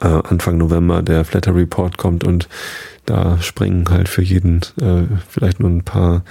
äh, 0.00 0.06
Anfang 0.06 0.58
November 0.58 1.02
der 1.02 1.24
Flatter 1.24 1.54
Report 1.54 1.96
kommt 1.96 2.24
und 2.24 2.48
da 3.06 3.40
springen 3.40 3.88
halt 3.88 4.08
für 4.08 4.22
jeden 4.22 4.60
äh, 4.80 5.04
vielleicht 5.28 5.60
nur 5.60 5.70
ein 5.70 5.82
paar, 5.82 6.22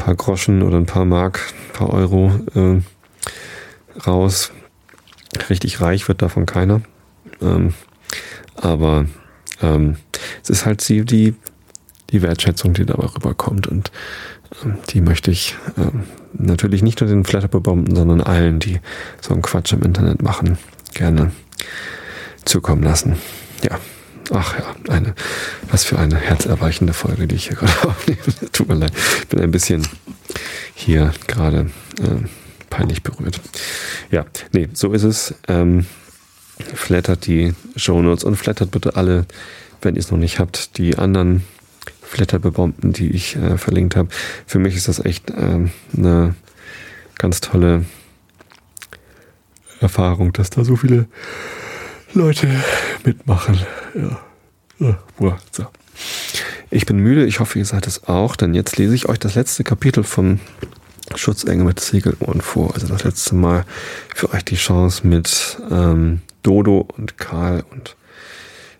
paar 0.00 0.14
Groschen 0.14 0.62
oder 0.62 0.76
ein 0.76 0.86
paar 0.86 1.04
Mark, 1.04 1.40
ein 1.68 1.72
paar 1.72 1.90
Euro 1.90 2.32
äh, 2.54 2.80
raus. 4.06 4.50
Richtig 5.48 5.80
reich 5.80 6.08
wird 6.08 6.22
davon 6.22 6.46
keiner. 6.46 6.80
Ähm, 7.40 7.74
aber 8.56 9.06
ähm, 9.62 9.96
es 10.42 10.50
ist 10.50 10.66
halt 10.66 10.86
die, 10.88 11.04
die, 11.04 11.34
die 12.10 12.22
Wertschätzung, 12.22 12.72
die 12.72 12.86
dabei 12.86 13.06
rüberkommt. 13.06 13.66
Und 13.66 13.92
ähm, 14.64 14.78
die 14.88 15.00
möchte 15.00 15.30
ich 15.30 15.56
ähm, 15.76 16.04
natürlich 16.32 16.82
nicht 16.82 17.00
nur 17.00 17.10
den 17.10 17.24
Flatterbomben, 17.24 17.94
sondern 17.94 18.20
allen, 18.20 18.58
die 18.58 18.80
so 19.20 19.34
einen 19.34 19.42
Quatsch 19.42 19.72
im 19.72 19.82
Internet 19.82 20.22
machen, 20.22 20.58
gerne 20.94 21.30
zukommen 22.44 22.82
lassen. 22.82 23.16
Ja. 23.62 23.78
Ach 24.32 24.58
ja, 24.58 24.74
eine, 24.92 25.14
was 25.70 25.84
für 25.84 25.98
eine 25.98 26.16
herzerweichende 26.16 26.92
Folge, 26.92 27.26
die 27.26 27.34
ich 27.34 27.48
hier 27.48 27.56
gerade 27.56 27.88
aufnehme. 27.88 28.20
Tut 28.52 28.68
mir 28.68 28.74
leid. 28.74 28.92
Ich 29.20 29.28
bin 29.28 29.40
ein 29.40 29.50
bisschen 29.50 29.86
hier 30.74 31.12
gerade 31.26 31.70
äh, 32.00 32.28
peinlich 32.70 33.02
berührt. 33.02 33.40
Ja, 34.10 34.24
nee, 34.52 34.68
so 34.72 34.92
ist 34.92 35.02
es. 35.02 35.34
Ähm, 35.48 35.86
flattert 36.74 37.26
die 37.26 37.54
Shownotes 37.76 38.24
und 38.24 38.36
flattert 38.36 38.70
bitte 38.70 38.96
alle, 38.96 39.26
wenn 39.82 39.96
ihr 39.96 40.00
es 40.00 40.10
noch 40.10 40.18
nicht 40.18 40.38
habt, 40.38 40.78
die 40.78 40.96
anderen 40.96 41.44
Flatterbebomben, 42.02 42.92
die 42.92 43.10
ich 43.10 43.36
äh, 43.36 43.56
verlinkt 43.58 43.96
habe. 43.96 44.10
Für 44.46 44.58
mich 44.58 44.76
ist 44.76 44.88
das 44.88 45.04
echt 45.04 45.30
äh, 45.30 45.68
eine 45.96 46.34
ganz 47.18 47.40
tolle 47.40 47.84
Erfahrung, 49.80 50.32
dass 50.32 50.50
da 50.50 50.64
so 50.64 50.76
viele 50.76 51.06
Leute 52.14 52.48
mitmachen. 53.04 53.58
Ja. 53.94 54.98
So. 55.50 55.66
Ich 56.70 56.86
bin 56.86 56.98
müde, 56.98 57.26
ich 57.26 57.40
hoffe, 57.40 57.58
ihr 57.58 57.64
seid 57.64 57.86
es 57.86 58.08
auch, 58.08 58.36
denn 58.36 58.54
jetzt 58.54 58.76
lese 58.78 58.94
ich 58.94 59.08
euch 59.08 59.18
das 59.18 59.34
letzte 59.34 59.64
Kapitel 59.64 60.04
vom 60.04 60.40
Schutzengel 61.14 61.66
mit 61.66 61.80
Segelohren 61.80 62.40
vor. 62.40 62.74
Also 62.74 62.86
das 62.86 63.04
letzte 63.04 63.34
Mal 63.34 63.64
für 64.14 64.32
euch 64.32 64.44
die 64.44 64.56
Chance 64.56 65.06
mit 65.06 65.58
ähm, 65.70 66.22
Dodo 66.42 66.88
und 66.96 67.18
Karl 67.18 67.64
und 67.70 67.96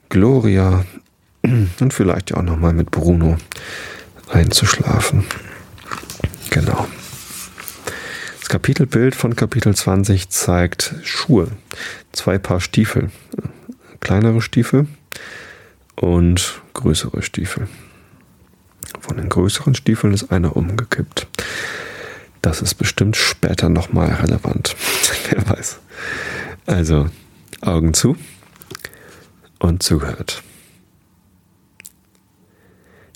Gloria 0.09 0.85
und 1.43 1.93
vielleicht 1.93 2.35
auch 2.35 2.43
nochmal 2.43 2.73
mit 2.73 2.91
Bruno 2.91 3.37
einzuschlafen. 4.29 5.25
Genau. 6.51 6.87
Kapitelbild 8.51 9.15
von 9.15 9.37
Kapitel 9.37 9.77
20 9.77 10.29
zeigt 10.29 10.97
Schuhe. 11.05 11.53
Zwei 12.11 12.37
Paar 12.37 12.61
Stiefel. 12.61 13.13
Kleinere 14.01 14.43
Stiefel 14.43 14.89
und 15.95 16.61
größere 16.75 17.23
Stiefel. 17.23 17.69
Von 18.99 19.19
den 19.19 19.29
größeren 19.29 19.77
Stiefeln 19.77 20.13
ist 20.13 20.33
einer 20.33 20.57
umgekippt. 20.57 21.29
Das 22.43 22.61
ist 22.61 22.75
bestimmt 22.75 23.15
später 23.15 23.69
nochmal 23.69 24.09
relevant. 24.15 24.75
Wer 25.31 25.49
weiß. 25.49 25.79
Also, 26.67 27.09
Augen 27.61 27.95
zu 27.95 28.17
und 29.61 29.85
zugehört. 29.85 30.43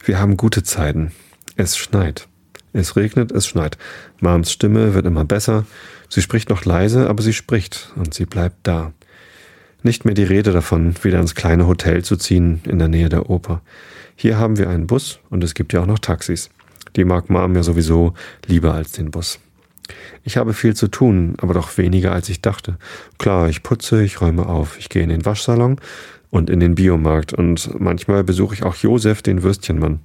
Wir 0.05 0.21
haben 0.21 0.37
gute 0.37 0.63
Zeiten. 0.63 1.11
Es 1.57 1.77
schneit. 1.77 2.29
Es 2.75 2.97
regnet, 2.97 3.31
es 3.31 3.47
schneit. 3.47 3.79
Mams 4.21 4.51
Stimme 4.51 4.95
wird 4.95 5.07
immer 5.07 5.25
besser. 5.25 5.65
Sie 6.09 6.21
spricht 6.21 6.51
noch 6.51 6.65
leise, 6.65 7.09
aber 7.09 7.23
sie 7.23 7.33
spricht 7.33 7.93
und 7.95 8.13
sie 8.13 8.27
bleibt 8.27 8.57
da. 8.65 8.93
Nicht 9.85 10.05
mehr 10.05 10.15
die 10.15 10.25
Rede 10.25 10.51
davon, 10.51 10.95
wieder 11.03 11.21
ins 11.21 11.37
kleine 11.37 11.69
Hotel 11.69 12.05
zu 12.05 12.17
ziehen 12.17 12.61
in 12.65 12.81
der 12.81 12.89
Nähe 12.89 13.09
der 13.09 13.31
Oper. 13.31 13.63
Hier 14.17 14.39
haben 14.39 14.59
wir 14.59 14.69
einen 14.69 14.89
Bus 14.89 15.21
und 15.31 15.45
es 15.45 15.55
gibt 15.55 15.73
ja 15.73 15.83
auch 15.83 15.87
noch 15.87 16.01
Taxis. 16.01 16.51
Die 16.97 17.05
mag 17.05 17.31
Mom 17.31 17.55
ja 17.55 17.63
sowieso 17.63 18.15
lieber 18.47 18.75
als 18.75 18.91
den 18.93 19.13
Bus. 19.13 19.39
Ich 20.25 20.37
habe 20.37 20.53
viel 20.53 20.75
zu 20.75 20.89
tun, 20.89 21.35
aber 21.39 21.55
doch 21.55 21.79
weniger 21.79 22.13
als 22.13 22.29
ich 22.29 22.41
dachte. 22.41 22.77
Klar, 23.19 23.49
ich 23.49 23.63
putze, 23.63 24.03
ich 24.03 24.21
räume 24.21 24.47
auf, 24.47 24.79
ich 24.79 24.89
gehe 24.89 25.03
in 25.03 25.11
den 25.11 25.25
Waschsalon 25.25 25.79
und 26.31 26.51
in 26.51 26.59
den 26.59 26.75
Biomarkt 26.75 27.35
und 27.35 27.79
manchmal 27.79 28.25
besuche 28.25 28.55
ich 28.55 28.65
auch 28.65 28.75
Josef, 28.75 29.23
den 29.23 29.45
Würstchenmann. 29.45 30.01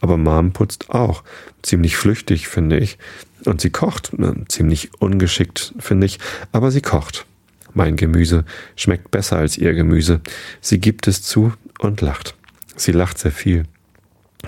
Aber 0.00 0.16
Mom 0.16 0.52
putzt 0.52 0.90
auch. 0.90 1.24
Ziemlich 1.62 1.96
flüchtig, 1.96 2.48
finde 2.48 2.78
ich. 2.78 2.98
Und 3.44 3.60
sie 3.60 3.70
kocht. 3.70 4.12
Ziemlich 4.48 4.90
ungeschickt, 5.00 5.74
finde 5.78 6.06
ich. 6.06 6.18
Aber 6.52 6.70
sie 6.70 6.82
kocht. 6.82 7.26
Mein 7.74 7.96
Gemüse 7.96 8.44
schmeckt 8.76 9.10
besser 9.10 9.36
als 9.36 9.58
ihr 9.58 9.74
Gemüse. 9.74 10.20
Sie 10.60 10.78
gibt 10.78 11.06
es 11.06 11.22
zu 11.22 11.52
und 11.78 12.00
lacht. 12.00 12.34
Sie 12.76 12.92
lacht 12.92 13.18
sehr 13.18 13.32
viel. 13.32 13.64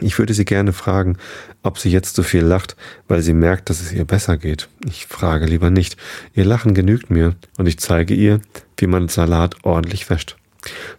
Ich 0.01 0.19
würde 0.19 0.35
sie 0.35 0.45
gerne 0.45 0.73
fragen, 0.73 1.17
ob 1.63 1.79
sie 1.79 1.91
jetzt 1.91 2.15
so 2.15 2.23
viel 2.23 2.43
lacht, 2.43 2.77
weil 3.09 3.23
sie 3.23 3.35
merkt, 3.35 3.69
dass 3.71 3.81
es 3.81 3.93
ihr 3.93 4.05
besser 4.05 4.37
geht. 4.37 4.69
Ich 4.87 5.07
frage 5.07 5.47
lieber 5.47 5.71
nicht. 5.71 5.97
Ihr 6.35 6.45
Lachen 6.45 6.75
genügt 6.75 7.11
mir 7.11 7.35
und 7.59 7.67
ich 7.67 7.79
zeige 7.79 8.15
ihr, 8.15 8.41
wie 8.77 8.87
man 8.87 9.09
Salat 9.09 9.57
ordentlich 9.65 10.09
wäscht. 10.09 10.37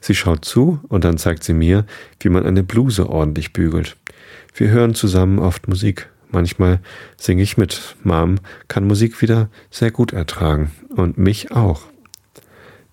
Sie 0.01 0.15
schaut 0.15 0.43
zu 0.43 0.79
und 0.89 1.03
dann 1.03 1.17
zeigt 1.17 1.43
sie 1.43 1.53
mir, 1.53 1.85
wie 2.19 2.29
man 2.29 2.45
eine 2.45 2.63
Bluse 2.63 3.09
ordentlich 3.09 3.53
bügelt. 3.53 3.95
Wir 4.53 4.69
hören 4.69 4.93
zusammen 4.93 5.39
oft 5.39 5.67
Musik. 5.67 6.09
Manchmal 6.29 6.79
singe 7.17 7.43
ich 7.43 7.57
mit. 7.57 7.95
Mom 8.03 8.35
kann 8.67 8.87
Musik 8.87 9.21
wieder 9.21 9.49
sehr 9.69 9.91
gut 9.91 10.13
ertragen 10.13 10.71
und 10.89 11.17
mich 11.17 11.51
auch. 11.51 11.83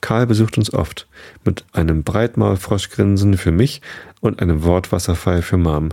Karl 0.00 0.26
besucht 0.26 0.58
uns 0.58 0.72
oft, 0.72 1.08
mit 1.44 1.64
einem 1.72 2.04
Breitmaulfroschgrinsen 2.04 3.36
für 3.36 3.50
mich 3.50 3.82
und 4.20 4.40
einem 4.40 4.62
Wortwasserfall 4.62 5.42
für 5.42 5.56
Mom. 5.56 5.88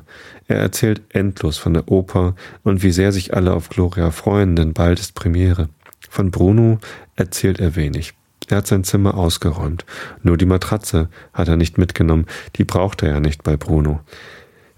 Er 0.47 0.57
erzählt 0.57 1.01
endlos 1.09 1.57
von 1.57 1.73
der 1.73 1.91
Oper 1.91 2.35
und 2.63 2.83
wie 2.83 2.91
sehr 2.91 3.11
sich 3.11 3.33
alle 3.33 3.53
auf 3.53 3.69
Gloria 3.69 4.11
freuen, 4.11 4.55
denn 4.55 4.73
bald 4.73 4.99
ist 4.99 5.15
Premiere. 5.15 5.69
Von 6.09 6.29
Bruno 6.29 6.79
erzählt 7.15 7.59
er 7.59 7.75
wenig. 7.75 8.13
Er 8.47 8.57
hat 8.57 8.67
sein 8.67 8.83
Zimmer 8.83 9.15
ausgeräumt. 9.15 9.85
Nur 10.21 10.37
die 10.37 10.45
Matratze 10.45 11.09
hat 11.33 11.47
er 11.47 11.57
nicht 11.57 11.79
mitgenommen, 11.79 12.27
die 12.57 12.63
braucht 12.63 13.01
er 13.01 13.09
ja 13.09 13.19
nicht 13.19 13.41
bei 13.41 13.57
Bruno. 13.57 14.01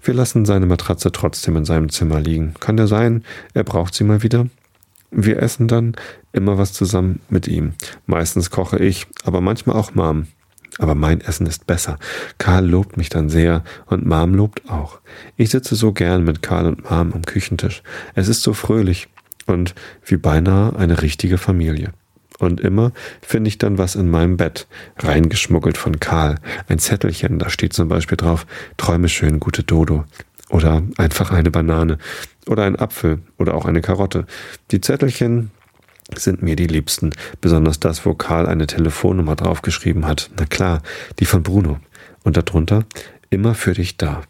Wir 0.02 0.14
lassen 0.14 0.44
seine 0.44 0.66
Matratze 0.66 1.12
trotzdem 1.12 1.56
in 1.56 1.64
seinem 1.64 1.88
Zimmer 1.88 2.20
liegen. 2.20 2.54
Kann 2.60 2.76
der 2.76 2.86
sein, 2.86 3.24
er 3.54 3.64
braucht 3.64 3.94
sie 3.94 4.04
mal 4.04 4.22
wieder? 4.22 4.46
Wir 5.10 5.42
essen 5.42 5.68
dann 5.68 5.94
immer 6.32 6.58
was 6.58 6.72
zusammen 6.72 7.20
mit 7.28 7.48
ihm. 7.48 7.72
Meistens 8.06 8.50
koche 8.50 8.78
ich, 8.78 9.06
aber 9.24 9.40
manchmal 9.40 9.76
auch 9.76 9.94
Mom. 9.94 10.26
Aber 10.78 10.94
mein 10.94 11.20
Essen 11.20 11.46
ist 11.46 11.66
besser. 11.66 11.98
Karl 12.36 12.66
lobt 12.66 12.96
mich 12.96 13.08
dann 13.08 13.28
sehr 13.28 13.64
und 13.86 14.06
Mom 14.06 14.34
lobt 14.34 14.68
auch. 14.68 15.00
Ich 15.36 15.50
sitze 15.50 15.74
so 15.74 15.92
gern 15.92 16.24
mit 16.24 16.42
Karl 16.42 16.66
und 16.66 16.90
Mom 16.90 17.12
am 17.12 17.22
Küchentisch. 17.22 17.82
Es 18.14 18.28
ist 18.28 18.42
so 18.42 18.52
fröhlich 18.52 19.08
und 19.46 19.74
wie 20.04 20.18
beinahe 20.18 20.76
eine 20.76 21.02
richtige 21.02 21.38
Familie. 21.38 21.92
Und 22.38 22.60
immer 22.60 22.92
finde 23.20 23.48
ich 23.48 23.58
dann 23.58 23.78
was 23.78 23.96
in 23.96 24.08
meinem 24.08 24.36
Bett, 24.36 24.68
reingeschmuggelt 24.98 25.76
von 25.76 25.98
Karl. 25.98 26.36
Ein 26.68 26.78
Zettelchen, 26.78 27.38
da 27.38 27.50
steht 27.50 27.72
zum 27.72 27.88
Beispiel 27.88 28.16
drauf, 28.16 28.46
träume 28.76 29.08
schön, 29.08 29.40
gute 29.40 29.64
Dodo. 29.64 30.04
Oder 30.50 30.82
einfach 30.96 31.30
eine 31.30 31.50
Banane. 31.50 31.98
Oder 32.46 32.64
ein 32.64 32.76
Apfel. 32.76 33.20
Oder 33.38 33.54
auch 33.54 33.66
eine 33.66 33.80
Karotte. 33.80 34.26
Die 34.70 34.80
Zettelchen 34.80 35.50
sind 36.16 36.42
mir 36.42 36.56
die 36.56 36.66
liebsten. 36.66 37.10
Besonders 37.40 37.80
das, 37.80 38.06
wo 38.06 38.14
Karl 38.14 38.46
eine 38.46 38.66
Telefonnummer 38.66 39.36
draufgeschrieben 39.36 40.06
hat. 40.06 40.30
Na 40.38 40.46
klar, 40.46 40.82
die 41.18 41.26
von 41.26 41.42
Bruno. 41.42 41.80
Und 42.24 42.36
darunter 42.36 42.84
immer 43.30 43.54
für 43.54 43.74
dich 43.74 43.96
da. 43.96 44.22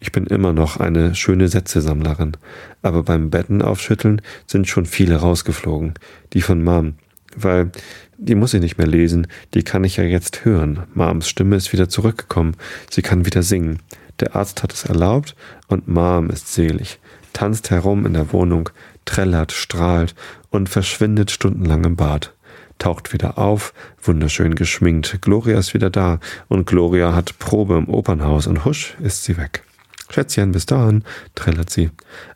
Ich 0.00 0.12
bin 0.12 0.26
immer 0.26 0.52
noch 0.52 0.78
eine 0.78 1.14
schöne 1.14 1.48
Sätzesammlerin, 1.48 2.36
aber 2.82 3.02
beim 3.02 3.30
Betten 3.30 3.62
aufschütteln 3.62 4.22
sind 4.46 4.68
schon 4.68 4.86
viele 4.86 5.16
rausgeflogen. 5.16 5.94
Die 6.32 6.42
von 6.42 6.62
Mom, 6.62 6.94
weil 7.36 7.70
die 8.16 8.34
muss 8.34 8.54
ich 8.54 8.60
nicht 8.60 8.78
mehr 8.78 8.86
lesen, 8.86 9.26
die 9.54 9.62
kann 9.62 9.84
ich 9.84 9.96
ja 9.96 10.04
jetzt 10.04 10.44
hören. 10.44 10.84
Moms 10.94 11.28
Stimme 11.28 11.56
ist 11.56 11.72
wieder 11.72 11.88
zurückgekommen, 11.88 12.56
sie 12.90 13.02
kann 13.02 13.26
wieder 13.26 13.42
singen. 13.42 13.80
Der 14.20 14.34
Arzt 14.36 14.62
hat 14.62 14.72
es 14.72 14.84
erlaubt 14.84 15.34
und 15.68 15.88
Mom 15.88 16.30
ist 16.30 16.52
selig, 16.52 16.98
tanzt 17.32 17.70
herum 17.70 18.06
in 18.06 18.14
der 18.14 18.32
Wohnung, 18.32 18.70
trällert, 19.04 19.52
strahlt 19.52 20.14
und 20.50 20.68
verschwindet 20.68 21.30
stundenlang 21.30 21.84
im 21.84 21.96
Bad. 21.96 22.34
Taucht 22.78 23.12
wieder 23.12 23.38
auf, 23.38 23.74
wunderschön 24.02 24.54
geschminkt. 24.54 25.18
Gloria 25.20 25.58
ist 25.58 25.74
wieder 25.74 25.90
da 25.90 26.20
und 26.46 26.66
Gloria 26.66 27.14
hat 27.14 27.38
Probe 27.38 27.76
im 27.76 27.88
Opernhaus 27.88 28.46
und 28.46 28.64
husch 28.64 28.96
ist 29.00 29.24
sie 29.24 29.36
weg. 29.36 29.64
Schätzchen, 30.10 30.52
bis 30.52 30.66
dahin, 30.66 31.04
trällert 31.34 31.70
sie. 31.70 31.90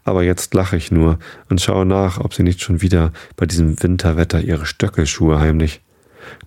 Aber 0.05 0.23
jetzt 0.23 0.55
lache 0.55 0.77
ich 0.77 0.91
nur 0.91 1.19
und 1.49 1.61
schaue 1.61 1.87
nach, 1.87 2.19
ob 2.19 2.35
sie 2.35 2.43
nicht 2.43 2.61
schon 2.61 2.83
wieder 2.83 3.13
bei 3.37 3.47
diesem 3.47 3.83
Winterwetter 3.83 4.41
ihre 4.41 4.67
Stöckelschuhe 4.67 5.39
heimlich. 5.39 5.81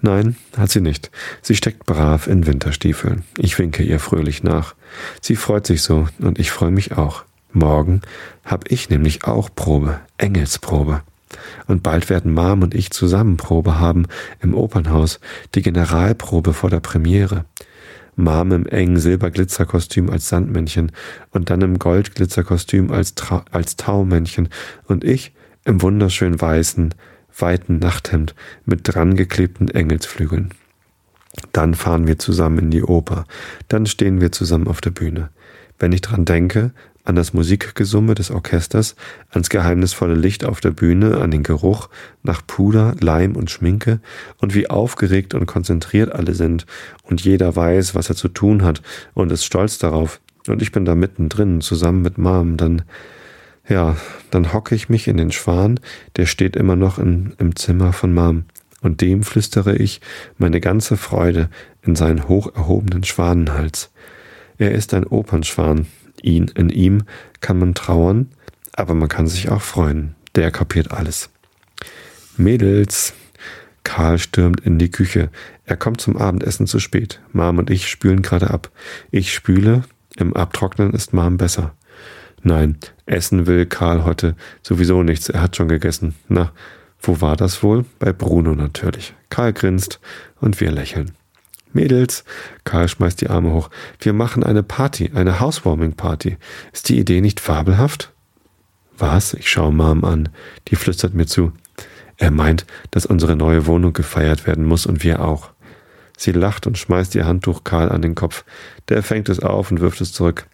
Nein, 0.02 0.36
hat 0.58 0.72
sie 0.72 0.82
nicht. 0.82 1.12
Sie 1.42 1.56
steckt 1.56 1.86
brav 1.86 2.28
in 2.28 2.46
Winterstiefeln. 2.46 3.24
Ich 3.38 3.58
winke 3.60 3.84
ihr 3.84 4.00
fröhlich 4.00 4.44
nach. 4.44 4.76
Sie 5.22 5.36
freut 5.36 5.68
sich 5.68 5.82
so 5.82 6.08
und 6.20 6.40
ich 6.40 6.52
freue 6.52 6.72
mich 6.72 6.94
auch. 6.94 7.24
Morgen 7.52 8.02
hab 8.44 8.70
ich 8.70 8.90
nämlich 8.90 9.24
auch 9.26 9.50
Probe, 9.54 10.00
Engelsprobe. 10.18 11.02
Und 11.68 11.84
bald 11.84 12.10
werden 12.10 12.34
Mom 12.34 12.62
und 12.62 12.76
ich 12.76 12.92
zusammen 12.92 13.38
Probe 13.38 13.80
haben 13.80 14.08
im 14.42 14.54
Opernhaus, 14.54 15.20
die 15.54 15.62
Generalprobe 15.62 16.54
vor 16.54 16.70
der 16.70 16.80
Premiere. 16.80 17.46
Mom 18.16 18.52
im 18.52 18.66
engen 18.66 18.98
Silberglitzerkostüm 18.98 20.10
als 20.10 20.30
Sandmännchen 20.30 20.92
und 21.32 21.50
dann 21.50 21.62
im 21.62 21.80
Goldglitzerkostüm 21.80 22.92
als, 22.92 23.14
als 23.52 23.76
Taumännchen 23.76 24.50
und 24.88 25.04
ich 25.04 25.34
im 25.66 25.82
wunderschön 25.82 26.40
weißen, 26.40 26.94
weiten 27.38 27.80
Nachthemd 27.80 28.36
mit 28.66 28.82
drangeklebten 28.84 29.70
Engelsflügeln. 29.70 30.54
Dann 31.52 31.74
fahren 31.74 32.08
wir 32.08 32.18
zusammen 32.18 32.60
in 32.60 32.72
die 32.72 32.84
Oper, 32.84 33.26
dann 33.68 33.86
stehen 33.86 34.22
wir 34.22 34.32
zusammen 34.32 34.68
auf 34.68 34.80
der 34.80 34.92
Bühne. 34.92 35.30
Wenn 35.78 35.92
ich 35.92 36.02
dran 36.02 36.24
denke, 36.24 36.72
an 37.06 37.16
das 37.16 37.34
Musikgesumme 37.34 38.16
des 38.16 38.32
Orchesters, 38.32 38.96
ans 39.30 39.50
geheimnisvolle 39.50 40.16
Licht 40.16 40.44
auf 40.44 40.60
der 40.60 40.72
Bühne, 40.72 41.20
an 41.22 41.32
den 41.32 41.44
Geruch 41.44 41.90
nach 42.24 42.46
Puder, 42.46 42.96
Leim 43.00 43.36
und 43.36 43.50
Schminke. 43.50 44.00
Und 44.40 44.56
wie 44.56 44.70
aufgeregt 44.70 45.34
und 45.34 45.46
konzentriert 45.46 46.12
alle 46.12 46.34
sind. 46.34 46.66
Und 47.04 47.22
jeder 47.22 47.56
weiß, 47.56 47.96
was 47.96 48.10
er 48.10 48.16
zu 48.16 48.28
tun 48.28 48.64
hat 48.64 48.82
und 49.14 49.32
ist 49.32 49.46
stolz 49.46 49.78
darauf. 49.78 50.20
Und 50.48 50.62
ich 50.62 50.72
bin 50.72 50.86
da 50.86 50.96
mittendrin 50.96 51.62
zusammen 51.62 52.02
mit 52.02 52.18
Mom, 52.18 52.58
dann 52.58 52.84
ja, 53.68 53.98
dann 54.30 54.54
hocke 54.54 54.76
ich 54.76 54.90
mich 54.90 55.08
in 55.08 55.18
den 55.18 55.32
Schwan, 55.32 55.80
der 56.18 56.28
steht 56.28 56.56
immer 56.56 56.76
noch 56.76 57.00
in, 57.00 57.34
im 57.40 57.56
Zimmer 57.56 57.94
von 57.94 58.14
Mom. 58.14 58.44
Und 58.82 59.02
dem 59.02 59.24
flüstere 59.24 59.76
ich 59.76 60.02
meine 60.38 60.62
ganze 60.62 60.98
Freude 60.98 61.50
in 61.82 61.96
seinen 61.96 62.28
hoch 62.28 62.56
erhobenen 62.56 63.04
Schwanenhals. 63.04 63.90
Er 64.60 64.72
ist 64.74 64.94
ein 64.94 65.08
Opernschwan, 65.08 65.88
ihn, 66.24 66.52
in 66.56 66.70
ihm 66.70 67.04
kann 67.42 67.60
man 67.60 67.74
trauern, 67.74 68.30
aber 68.74 68.94
man 68.94 69.10
kann 69.10 69.28
sich 69.28 69.50
auch 69.50 69.62
freuen. 69.62 70.16
Der 70.36 70.52
kapiert 70.52 70.92
alles. 70.92 71.30
Mädels. 72.38 73.14
Karl 73.84 74.18
stürmt 74.18 74.62
in 74.62 74.80
die 74.80 74.90
Küche. 74.90 75.30
Er 75.66 75.78
kommt 75.78 76.02
zum 76.02 76.18
Abendessen 76.18 76.66
zu 76.66 76.80
spät. 76.80 77.22
Mom 77.34 77.60
und 77.60 77.70
ich 77.70 77.88
spülen 77.88 78.24
gerade 78.24 78.50
ab. 78.50 78.72
Ich 79.12 79.34
spüle, 79.34 79.84
im 80.18 80.36
Abtrocknen 80.36 80.92
ist 80.94 81.14
Mom 81.14 81.38
besser. 81.38 81.76
Nein, 82.42 82.78
essen 83.06 83.48
will 83.48 83.66
Karl 83.66 84.04
heute 84.04 84.36
sowieso 84.62 85.04
nichts. 85.04 85.30
Er 85.30 85.42
hat 85.42 85.56
schon 85.56 85.68
gegessen. 85.68 86.16
Na, 86.28 86.52
wo 87.00 87.22
war 87.22 87.36
das 87.36 87.64
wohl? 87.64 87.86
Bei 88.00 88.12
Bruno 88.12 88.56
natürlich. 88.56 89.14
Karl 89.30 89.54
grinst 89.54 90.00
und 90.42 90.60
wir 90.60 90.72
lächeln. 90.72 91.12
Mädels, 91.76 92.24
Karl 92.64 92.88
schmeißt 92.88 93.22
die 93.22 93.30
Arme 93.30 93.52
hoch, 93.52 93.70
wir 94.00 94.14
machen 94.14 94.44
eine 94.44 94.64
Party, 94.64 95.12
eine 95.14 95.40
Housewarming-Party. 95.40 96.38
Ist 96.74 96.90
die 96.90 97.00
Idee 97.00 97.22
nicht 97.22 97.40
fabelhaft? 97.40 98.12
Was? 98.98 99.34
Ich 99.34 99.50
schaue 99.50 99.74
Mom 99.74 100.04
an. 100.06 100.30
Die 100.70 100.76
flüstert 100.76 101.14
mir 101.14 101.26
zu. 101.26 101.52
Er 102.18 102.32
meint, 102.32 102.66
dass 102.92 103.06
unsere 103.06 103.36
neue 103.36 103.66
Wohnung 103.66 103.94
gefeiert 103.94 104.48
werden 104.48 104.66
muss 104.66 104.86
und 104.86 105.04
wir 105.04 105.22
auch. 105.22 105.52
Sie 106.18 106.32
lacht 106.32 106.66
und 106.66 106.78
schmeißt 106.78 107.14
ihr 107.16 107.26
Handtuch 107.26 107.66
Karl 107.66 107.92
an 107.92 108.02
den 108.02 108.16
Kopf. 108.16 108.46
Der 108.88 109.04
fängt 109.04 109.28
es 109.28 109.42
auf 109.42 109.70
und 109.70 109.82
wirft 109.82 110.00
es 110.00 110.14
zurück. 110.14 110.48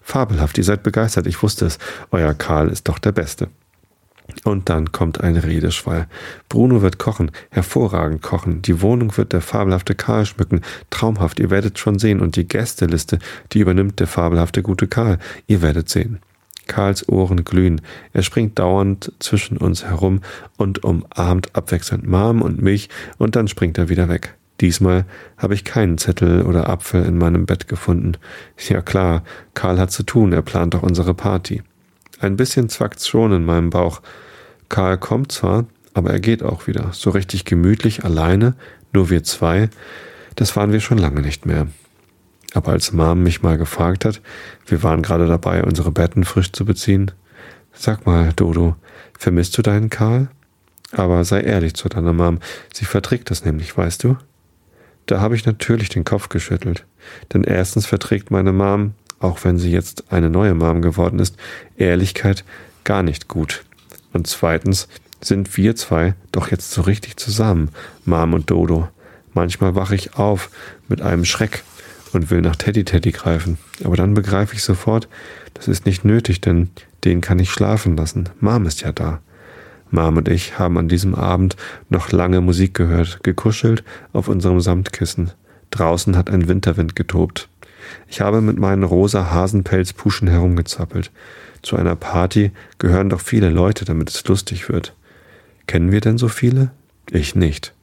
Fabelhaft, 0.00 0.58
ihr 0.58 0.64
seid 0.64 0.82
begeistert, 0.82 1.26
ich 1.26 1.42
wusste 1.42 1.66
es. 1.66 1.78
Euer 2.10 2.34
Karl 2.34 2.68
ist 2.68 2.88
doch 2.88 2.98
der 2.98 3.12
Beste. 3.12 3.48
Und 4.44 4.68
dann 4.68 4.92
kommt 4.92 5.20
ein 5.20 5.36
Redeschwall. 5.36 6.06
Bruno 6.48 6.82
wird 6.82 6.98
kochen, 6.98 7.30
hervorragend 7.50 8.22
kochen. 8.22 8.62
Die 8.62 8.80
Wohnung 8.82 9.16
wird 9.16 9.32
der 9.32 9.40
fabelhafte 9.40 9.94
Karl 9.94 10.26
schmücken. 10.26 10.60
Traumhaft, 10.90 11.40
ihr 11.40 11.50
werdet 11.50 11.78
schon 11.78 11.98
sehen. 11.98 12.20
Und 12.20 12.36
die 12.36 12.46
Gästeliste, 12.46 13.18
die 13.52 13.60
übernimmt 13.60 14.00
der 14.00 14.06
fabelhafte 14.06 14.62
gute 14.62 14.86
Karl. 14.86 15.18
Ihr 15.46 15.62
werdet 15.62 15.88
sehen. 15.88 16.20
Karls 16.66 17.08
Ohren 17.08 17.44
glühen. 17.44 17.80
Er 18.12 18.22
springt 18.22 18.58
dauernd 18.58 19.12
zwischen 19.18 19.56
uns 19.56 19.84
herum 19.84 20.20
und 20.56 20.84
umarmt 20.84 21.54
abwechselnd 21.54 22.06
Mom 22.06 22.42
und 22.42 22.60
mich 22.60 22.88
und 23.18 23.36
dann 23.36 23.48
springt 23.48 23.78
er 23.78 23.88
wieder 23.88 24.08
weg. 24.08 24.34
Diesmal 24.60 25.04
habe 25.36 25.54
ich 25.54 25.64
keinen 25.64 25.98
Zettel 25.98 26.42
oder 26.42 26.68
Apfel 26.68 27.04
in 27.04 27.18
meinem 27.18 27.46
Bett 27.46 27.68
gefunden. 27.68 28.12
Ja 28.68 28.80
klar, 28.80 29.22
Karl 29.54 29.78
hat 29.78 29.90
zu 29.90 30.02
tun, 30.02 30.32
er 30.32 30.42
plant 30.42 30.74
doch 30.74 30.82
unsere 30.82 31.14
Party. 31.14 31.62
Ein 32.20 32.36
bisschen 32.36 32.68
zwackt's 32.70 33.06
schon 33.06 33.32
in 33.32 33.44
meinem 33.44 33.70
Bauch. 33.70 34.00
Karl 34.68 34.98
kommt 34.98 35.32
zwar, 35.32 35.66
aber 35.94 36.10
er 36.10 36.20
geht 36.20 36.42
auch 36.42 36.66
wieder. 36.66 36.90
So 36.92 37.10
richtig 37.10 37.44
gemütlich, 37.44 38.04
alleine, 38.04 38.54
nur 38.92 39.10
wir 39.10 39.24
zwei, 39.24 39.68
das 40.34 40.56
waren 40.56 40.72
wir 40.72 40.80
schon 40.80 40.98
lange 40.98 41.20
nicht 41.20 41.46
mehr. 41.46 41.68
Aber 42.54 42.72
als 42.72 42.92
Mom 42.92 43.22
mich 43.22 43.42
mal 43.42 43.58
gefragt 43.58 44.04
hat, 44.04 44.20
wir 44.66 44.82
waren 44.82 45.02
gerade 45.02 45.26
dabei, 45.26 45.62
unsere 45.62 45.90
Betten 45.90 46.24
frisch 46.24 46.52
zu 46.52 46.64
beziehen, 46.64 47.10
sag 47.72 48.06
mal, 48.06 48.32
Dodo, 48.34 48.76
vermisst 49.18 49.56
du 49.58 49.62
deinen 49.62 49.90
Karl? 49.90 50.28
Aber 50.92 51.24
sei 51.24 51.40
ehrlich 51.40 51.74
zu 51.74 51.88
deiner 51.88 52.12
Mom, 52.12 52.38
sie 52.72 52.84
verträgt 52.84 53.30
das 53.30 53.44
nämlich, 53.44 53.76
weißt 53.76 54.04
du? 54.04 54.16
Da 55.06 55.20
habe 55.20 55.36
ich 55.36 55.46
natürlich 55.46 55.88
den 55.88 56.04
Kopf 56.04 56.28
geschüttelt. 56.28 56.84
Denn 57.32 57.44
erstens 57.44 57.86
verträgt 57.86 58.30
meine 58.30 58.52
Mom 58.52 58.94
auch 59.18 59.44
wenn 59.44 59.58
sie 59.58 59.70
jetzt 59.70 60.04
eine 60.12 60.30
neue 60.30 60.54
Mom 60.54 60.82
geworden 60.82 61.18
ist, 61.18 61.36
Ehrlichkeit 61.76 62.44
gar 62.84 63.02
nicht 63.02 63.28
gut. 63.28 63.64
Und 64.16 64.26
zweitens 64.26 64.88
sind 65.20 65.58
wir 65.58 65.76
zwei 65.76 66.14
doch 66.32 66.50
jetzt 66.50 66.70
so 66.70 66.80
richtig 66.80 67.18
zusammen, 67.18 67.68
Mom 68.06 68.32
und 68.32 68.50
Dodo. 68.50 68.88
Manchmal 69.34 69.74
wache 69.74 69.94
ich 69.94 70.14
auf 70.14 70.48
mit 70.88 71.02
einem 71.02 71.26
Schreck 71.26 71.62
und 72.14 72.30
will 72.30 72.40
nach 72.40 72.56
Teddy 72.56 72.84
Teddy 72.84 73.12
greifen. 73.12 73.58
Aber 73.84 73.94
dann 73.94 74.14
begreife 74.14 74.54
ich 74.54 74.62
sofort, 74.62 75.06
das 75.52 75.68
ist 75.68 75.84
nicht 75.84 76.06
nötig, 76.06 76.40
denn 76.40 76.70
den 77.04 77.20
kann 77.20 77.38
ich 77.38 77.50
schlafen 77.50 77.94
lassen. 77.94 78.30
Mom 78.40 78.64
ist 78.64 78.80
ja 78.80 78.90
da. 78.90 79.20
Mom 79.90 80.16
und 80.16 80.28
ich 80.28 80.58
haben 80.58 80.78
an 80.78 80.88
diesem 80.88 81.14
Abend 81.14 81.56
noch 81.90 82.10
lange 82.10 82.40
Musik 82.40 82.72
gehört, 82.72 83.22
gekuschelt 83.22 83.84
auf 84.14 84.28
unserem 84.28 84.60
Samtkissen. 84.62 85.32
Draußen 85.70 86.16
hat 86.16 86.30
ein 86.30 86.48
Winterwind 86.48 86.96
getobt. 86.96 87.50
Ich 88.08 88.22
habe 88.22 88.40
mit 88.40 88.58
meinen 88.58 88.82
rosa 88.82 89.30
Hasenpelzpuschen 89.30 90.26
herumgezappelt. 90.26 91.10
Zu 91.66 91.74
einer 91.74 91.96
Party 91.96 92.52
gehören 92.78 93.08
doch 93.08 93.20
viele 93.20 93.50
Leute, 93.50 93.84
damit 93.84 94.08
es 94.10 94.24
lustig 94.28 94.68
wird. 94.68 94.94
Kennen 95.66 95.90
wir 95.90 96.00
denn 96.00 96.16
so 96.16 96.28
viele? 96.28 96.70
Ich 97.10 97.34
nicht. 97.34 97.74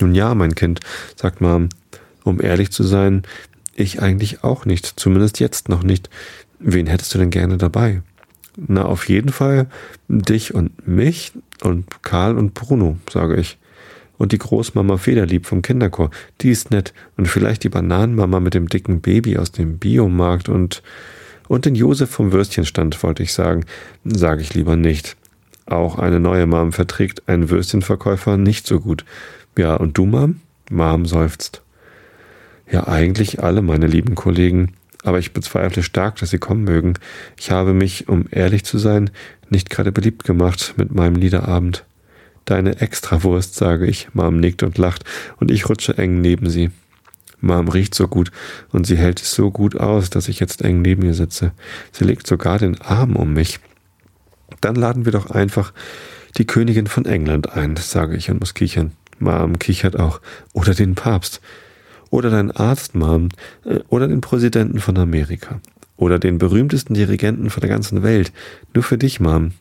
Nun 0.00 0.16
ja, 0.16 0.34
mein 0.34 0.56
Kind, 0.56 0.80
sagt 1.14 1.40
Mom, 1.40 1.68
um 2.24 2.40
ehrlich 2.40 2.72
zu 2.72 2.82
sein, 2.82 3.22
ich 3.76 4.02
eigentlich 4.02 4.42
auch 4.42 4.64
nicht, 4.64 4.84
zumindest 4.84 5.38
jetzt 5.38 5.68
noch 5.68 5.84
nicht. 5.84 6.10
Wen 6.58 6.88
hättest 6.88 7.14
du 7.14 7.18
denn 7.18 7.30
gerne 7.30 7.56
dabei? 7.56 8.02
Na, 8.56 8.84
auf 8.84 9.08
jeden 9.08 9.30
Fall 9.30 9.68
dich 10.08 10.52
und 10.52 10.88
mich 10.88 11.30
und 11.62 12.02
Karl 12.02 12.36
und 12.36 12.54
Bruno, 12.54 12.98
sage 13.08 13.36
ich. 13.36 13.58
Und 14.16 14.32
die 14.32 14.38
Großmama 14.38 14.96
Federlieb 14.96 15.46
vom 15.46 15.62
Kinderchor, 15.62 16.10
die 16.40 16.50
ist 16.50 16.72
nett. 16.72 16.92
Und 17.16 17.28
vielleicht 17.28 17.62
die 17.62 17.68
Bananenmama 17.68 18.40
mit 18.40 18.54
dem 18.54 18.68
dicken 18.68 19.00
Baby 19.02 19.38
aus 19.38 19.52
dem 19.52 19.78
Biomarkt 19.78 20.48
und, 20.48 20.82
und 21.48 21.64
den 21.64 21.74
Josef 21.74 22.10
vom 22.10 22.32
Würstchenstand, 22.32 23.02
wollte 23.02 23.22
ich 23.22 23.32
sagen. 23.32 23.64
Sage 24.04 24.42
ich 24.42 24.54
lieber 24.54 24.76
nicht. 24.76 25.16
Auch 25.66 25.98
eine 25.98 26.20
neue 26.20 26.46
Mom 26.46 26.72
verträgt 26.72 27.28
einen 27.28 27.50
Würstchenverkäufer 27.50 28.36
nicht 28.36 28.66
so 28.66 28.80
gut. 28.80 29.04
Ja, 29.56 29.74
und 29.74 29.98
du, 29.98 30.06
Mom? 30.06 30.40
Mom 30.70 31.06
seufzt. 31.06 31.62
Ja, 32.70 32.86
eigentlich 32.86 33.42
alle 33.42 33.62
meine 33.62 33.86
lieben 33.86 34.14
Kollegen 34.14 34.74
aber 35.04 35.18
ich 35.18 35.32
bezweifle 35.32 35.82
stark, 35.82 36.16
dass 36.16 36.30
sie 36.30 36.38
kommen 36.38 36.64
mögen. 36.64 36.94
Ich 37.36 37.50
habe 37.50 37.72
mich, 37.72 38.08
um 38.08 38.26
ehrlich 38.30 38.64
zu 38.64 38.78
sein, 38.78 39.10
nicht 39.48 39.70
gerade 39.70 39.92
beliebt 39.92 40.24
gemacht 40.24 40.74
mit 40.76 40.92
meinem 40.92 41.16
Liederabend. 41.16 41.84
Deine 42.44 42.80
Extrawurst, 42.80 43.54
sage 43.54 43.86
ich. 43.86 44.08
Mom 44.14 44.40
nickt 44.40 44.62
und 44.62 44.78
lacht 44.78 45.04
und 45.38 45.50
ich 45.50 45.68
rutsche 45.68 45.96
eng 45.98 46.20
neben 46.20 46.50
sie. 46.50 46.70
Mom 47.40 47.68
riecht 47.68 47.94
so 47.94 48.08
gut 48.08 48.30
und 48.70 48.86
sie 48.86 48.96
hält 48.96 49.20
es 49.20 49.32
so 49.32 49.50
gut 49.50 49.76
aus, 49.76 50.10
dass 50.10 50.28
ich 50.28 50.40
jetzt 50.40 50.62
eng 50.62 50.82
neben 50.82 51.02
ihr 51.02 51.14
sitze. 51.14 51.52
Sie 51.92 52.04
legt 52.04 52.26
sogar 52.26 52.58
den 52.58 52.80
Arm 52.80 53.16
um 53.16 53.32
mich. 53.32 53.60
Dann 54.60 54.74
laden 54.74 55.04
wir 55.04 55.12
doch 55.12 55.30
einfach 55.30 55.72
die 56.36 56.46
Königin 56.46 56.86
von 56.86 57.04
England 57.04 57.52
ein, 57.52 57.76
sage 57.76 58.16
ich 58.16 58.30
und 58.30 58.40
muss 58.40 58.54
kichern. 58.54 58.92
Mom 59.18 59.58
kichert 59.58 59.98
auch. 59.98 60.20
Oder 60.52 60.74
den 60.74 60.94
Papst. 60.94 61.40
Oder 62.10 62.30
deinen 62.30 62.50
Arzt, 62.50 62.94
Mom. 62.94 63.28
Äh, 63.64 63.80
oder 63.88 64.08
den 64.08 64.20
Präsidenten 64.20 64.80
von 64.80 64.96
Amerika. 64.96 65.60
Oder 65.96 66.18
den 66.18 66.38
berühmtesten 66.38 66.94
Dirigenten 66.94 67.50
von 67.50 67.60
der 67.60 67.70
ganzen 67.70 68.02
Welt. 68.02 68.32
Nur 68.74 68.84
für 68.84 68.98
dich, 68.98 69.20
Mom. 69.20 69.52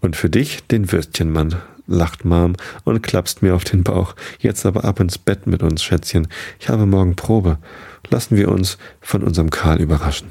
Und 0.00 0.16
für 0.16 0.28
dich 0.28 0.66
den 0.66 0.92
Würstchenmann, 0.92 1.56
lacht 1.86 2.24
Mom 2.24 2.54
und 2.84 3.02
klapst 3.02 3.42
mir 3.42 3.54
auf 3.54 3.64
den 3.64 3.82
Bauch. 3.82 4.14
Jetzt 4.38 4.66
aber 4.66 4.84
ab 4.84 5.00
ins 5.00 5.18
Bett 5.18 5.46
mit 5.46 5.62
uns, 5.62 5.82
Schätzchen. 5.82 6.28
Ich 6.58 6.68
habe 6.68 6.86
morgen 6.86 7.16
Probe. 7.16 7.58
Lassen 8.08 8.36
wir 8.36 8.50
uns 8.50 8.78
von 9.00 9.22
unserem 9.22 9.50
Karl 9.50 9.80
überraschen. 9.80 10.30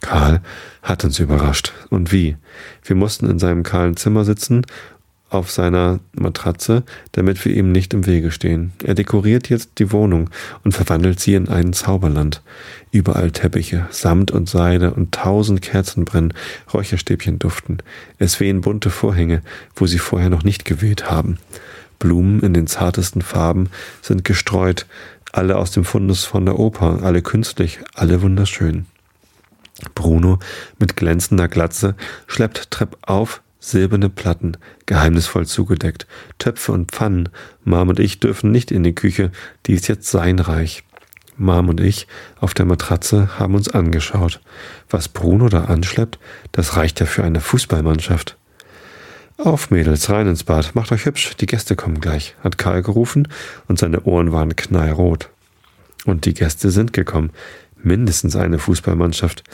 Karl 0.00 0.40
hat 0.82 1.04
uns 1.04 1.18
überrascht. 1.18 1.72
Und 1.90 2.12
wie? 2.12 2.36
Wir 2.84 2.96
mussten 2.96 3.28
in 3.28 3.38
seinem 3.38 3.62
kahlen 3.62 3.96
Zimmer 3.96 4.24
sitzen 4.24 4.64
auf 5.30 5.50
seiner 5.50 6.00
Matratze, 6.12 6.82
damit 7.12 7.44
wir 7.44 7.54
ihm 7.54 7.70
nicht 7.72 7.92
im 7.94 8.06
Wege 8.06 8.30
stehen. 8.30 8.72
Er 8.82 8.94
dekoriert 8.94 9.48
jetzt 9.48 9.78
die 9.78 9.92
Wohnung 9.92 10.30
und 10.64 10.72
verwandelt 10.72 11.20
sie 11.20 11.34
in 11.34 11.48
ein 11.48 11.72
Zauberland. 11.72 12.42
Überall 12.90 13.30
Teppiche, 13.30 13.86
Samt 13.90 14.30
und 14.30 14.48
Seide 14.48 14.94
und 14.94 15.12
tausend 15.12 15.60
Kerzen 15.60 16.04
brennen, 16.04 16.34
Räucherstäbchen 16.72 17.38
duften. 17.38 17.78
Es 18.18 18.40
wehen 18.40 18.62
bunte 18.62 18.90
Vorhänge, 18.90 19.42
wo 19.76 19.86
sie 19.86 19.98
vorher 19.98 20.30
noch 20.30 20.44
nicht 20.44 20.64
geweht 20.64 21.10
haben. 21.10 21.38
Blumen 21.98 22.40
in 22.40 22.54
den 22.54 22.66
zartesten 22.66 23.22
Farben 23.22 23.68
sind 24.02 24.24
gestreut, 24.24 24.86
alle 25.32 25.56
aus 25.56 25.72
dem 25.72 25.84
Fundus 25.84 26.24
von 26.24 26.46
der 26.46 26.58
Oper, 26.58 27.00
alle 27.02 27.22
künstlich, 27.22 27.80
alle 27.94 28.22
wunderschön. 28.22 28.86
Bruno 29.94 30.38
mit 30.78 30.96
glänzender 30.96 31.48
Glatze 31.48 31.94
schleppt 32.26 32.70
Trepp 32.70 32.96
auf, 33.02 33.42
silberne 33.60 34.08
Platten, 34.08 34.56
geheimnisvoll 34.86 35.46
zugedeckt, 35.46 36.06
Töpfe 36.38 36.72
und 36.72 36.92
Pfannen. 36.92 37.28
Mom 37.64 37.88
und 37.88 37.98
ich 37.98 38.20
dürfen 38.20 38.50
nicht 38.50 38.70
in 38.70 38.82
die 38.82 38.94
Küche, 38.94 39.30
die 39.66 39.74
ist 39.74 39.88
jetzt 39.88 40.10
sein 40.10 40.38
Reich. 40.38 40.84
Mom 41.36 41.68
und 41.68 41.80
ich 41.80 42.06
auf 42.40 42.54
der 42.54 42.66
Matratze 42.66 43.38
haben 43.38 43.54
uns 43.54 43.68
angeschaut. 43.68 44.40
Was 44.90 45.08
Bruno 45.08 45.48
da 45.48 45.64
anschleppt, 45.64 46.18
das 46.52 46.76
reicht 46.76 47.00
ja 47.00 47.06
für 47.06 47.24
eine 47.24 47.40
Fußballmannschaft. 47.40 48.36
Auf, 49.38 49.70
Mädels, 49.70 50.10
rein 50.10 50.26
ins 50.26 50.42
Bad, 50.42 50.74
macht 50.74 50.90
euch 50.90 51.04
hübsch, 51.04 51.36
die 51.36 51.46
Gäste 51.46 51.76
kommen 51.76 52.00
gleich, 52.00 52.34
hat 52.42 52.58
Karl 52.58 52.82
gerufen 52.82 53.28
und 53.68 53.78
seine 53.78 54.02
Ohren 54.02 54.32
waren 54.32 54.56
knallrot. 54.56 55.30
Und 56.04 56.24
die 56.24 56.34
Gäste 56.34 56.70
sind 56.70 56.92
gekommen, 56.92 57.30
mindestens 57.76 58.34
eine 58.34 58.58
Fußballmannschaft. 58.58 59.44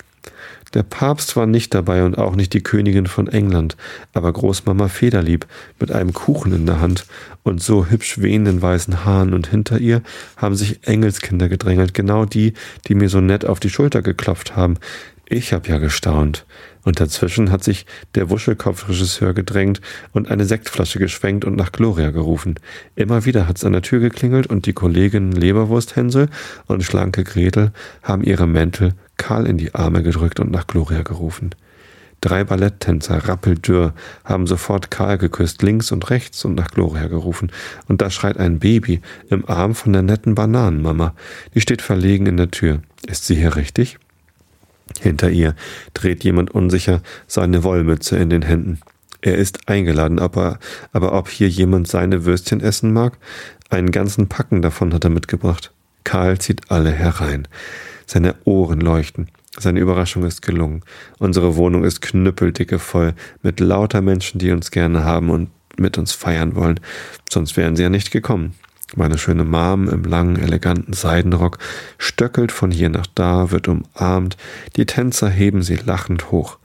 Der 0.75 0.83
Papst 0.83 1.37
war 1.37 1.47
nicht 1.47 1.73
dabei 1.73 2.05
und 2.05 2.19
auch 2.19 2.35
nicht 2.35 2.53
die 2.53 2.63
Königin 2.63 3.07
von 3.07 3.29
England, 3.29 3.77
aber 4.13 4.33
Großmama 4.33 4.89
Federlieb 4.89 5.47
mit 5.79 5.93
einem 5.93 6.13
Kuchen 6.13 6.53
in 6.53 6.67
der 6.67 6.81
Hand 6.81 7.07
und 7.45 7.63
so 7.63 7.87
hübsch 7.87 8.19
wehenden 8.21 8.61
weißen 8.61 9.05
Haaren 9.05 9.35
und 9.35 9.47
hinter 9.47 9.79
ihr 9.79 10.03
haben 10.37 10.57
sich 10.57 10.87
Engelskinder 10.87 11.49
gedrängelt, 11.49 11.95
genau 11.95 12.25
die, 12.25 12.55
die 12.89 12.97
mir 12.97 13.09
so 13.09 13.21
nett 13.21 13.45
auf 13.45 13.61
die 13.61 13.71
Schulter 13.71 14.03
geklopft 14.03 14.57
haben. 14.57 14.77
Ich 15.27 15.53
hab 15.53 15.69
ja 15.69 15.79
gestaunt. 15.79 16.45
Und 16.83 17.01
dazwischen 17.01 17.51
hat 17.51 17.65
sich 17.65 17.87
der 18.15 18.29
Wuschelkopfregisseur 18.29 19.33
gedrängt 19.33 19.81
und 20.13 20.31
eine 20.31 20.45
Sektflasche 20.45 20.99
geschwenkt 20.99 21.47
und 21.47 21.57
nach 21.57 21.73
Gloria 21.73 22.11
gerufen. 22.11 22.57
Immer 22.95 23.25
wieder 23.25 23.49
hat's 23.49 23.65
an 23.65 23.73
der 23.73 23.81
Tür 23.81 24.01
geklingelt 24.01 24.49
und 24.49 24.67
die 24.67 24.75
Kolleginnen 24.75 25.33
Leberwursthänsel 25.33 26.29
und 26.67 26.85
schlanke 26.85 27.25
Gretel 27.25 27.73
haben 28.03 28.23
ihre 28.23 28.47
Mäntel 28.47 28.95
Karl 29.17 29.47
in 29.47 29.57
die 29.57 29.75
Arme 29.75 30.03
gedrückt 30.03 30.41
und 30.41 30.51
nach 30.51 30.67
Gloria 30.67 31.03
gerufen. 31.03 31.55
Drei 32.21 32.43
Balletttänzer, 32.43 33.29
rappeldürr, 33.29 33.93
haben 34.25 34.47
sofort 34.47 34.91
Karl 34.91 35.19
geküsst, 35.19 35.63
links 35.63 35.93
und 35.93 36.09
rechts 36.09 36.45
und 36.47 36.55
nach 36.55 36.69
Gloria 36.69 37.07
gerufen. 37.07 37.53
Und 37.87 38.01
da 38.01 38.09
schreit 38.11 38.39
ein 38.39 38.61
Baby 38.61 39.03
im 39.29 39.47
Arm 39.47 39.75
von 39.75 39.93
der 39.93 40.01
netten 40.01 40.35
Bananenmama. 40.35 41.15
Die 41.55 41.61
steht 41.61 41.83
verlegen 41.83 42.25
in 42.25 42.39
der 42.39 42.51
Tür. 42.51 42.81
Ist 43.07 43.27
sie 43.27 43.35
hier 43.35 43.57
richtig? 43.57 43.99
Hinter 45.01 45.31
ihr 45.31 45.55
dreht 45.93 46.25
jemand 46.25 46.51
unsicher 46.53 47.03
seine 47.27 47.63
Wollmütze 47.63 48.17
in 48.17 48.31
den 48.31 48.43
Händen. 48.43 48.81
Er 49.21 49.37
ist 49.37 49.69
eingeladen, 49.69 50.19
aber, 50.19 50.59
aber 50.93 51.13
ob 51.13 51.29
hier 51.29 51.49
jemand 51.49 51.89
seine 51.89 52.25
Würstchen 52.25 52.61
essen 52.61 52.93
mag? 52.93 53.19
Einen 53.71 53.91
ganzen 53.91 54.29
Packen 54.29 54.63
davon 54.63 54.95
hat 54.95 55.05
er 55.05 55.11
mitgebracht. 55.11 55.73
Karl 56.05 56.39
zieht 56.39 56.71
alle 56.71 56.91
herein. 56.91 57.49
Seine 58.07 58.35
Ohren 58.45 58.81
leuchten. 58.81 59.29
Seine 59.59 59.81
Überraschung 59.81 60.25
ist 60.25 60.43
gelungen. 60.43 60.83
Unsere 61.19 61.57
Wohnung 61.57 61.85
ist 61.85 62.01
knüppeldicke 62.01 62.79
voll 62.79 63.15
mit 63.43 63.61
lauter 63.61 64.01
Menschen, 64.01 64.39
die 64.39 64.51
uns 64.51 64.71
gerne 64.71 65.05
haben 65.05 65.31
und 65.31 65.51
mit 65.79 65.97
uns 65.99 66.13
feiern 66.13 66.57
wollen. 66.57 66.81
Sonst 67.31 67.57
wären 67.57 67.77
sie 67.77 67.85
ja 67.85 67.89
nicht 67.89 68.11
gekommen. 68.11 68.55
Meine 68.97 69.19
schöne 69.19 69.45
Mom 69.45 69.89
im 69.89 70.05
langen, 70.05 70.37
eleganten 70.37 70.93
Seidenrock 70.93 71.59
stöckelt 71.99 72.53
von 72.53 72.71
hier 72.71 72.91
nach 72.91 73.07
da, 73.15 73.51
wird 73.51 73.67
umarmt. 73.67 74.37
Die 74.77 74.87
Tänzer 74.87 75.31
heben 75.31 75.63
sie 75.63 75.77
lachend 75.77 76.31
hoch. 76.31 76.59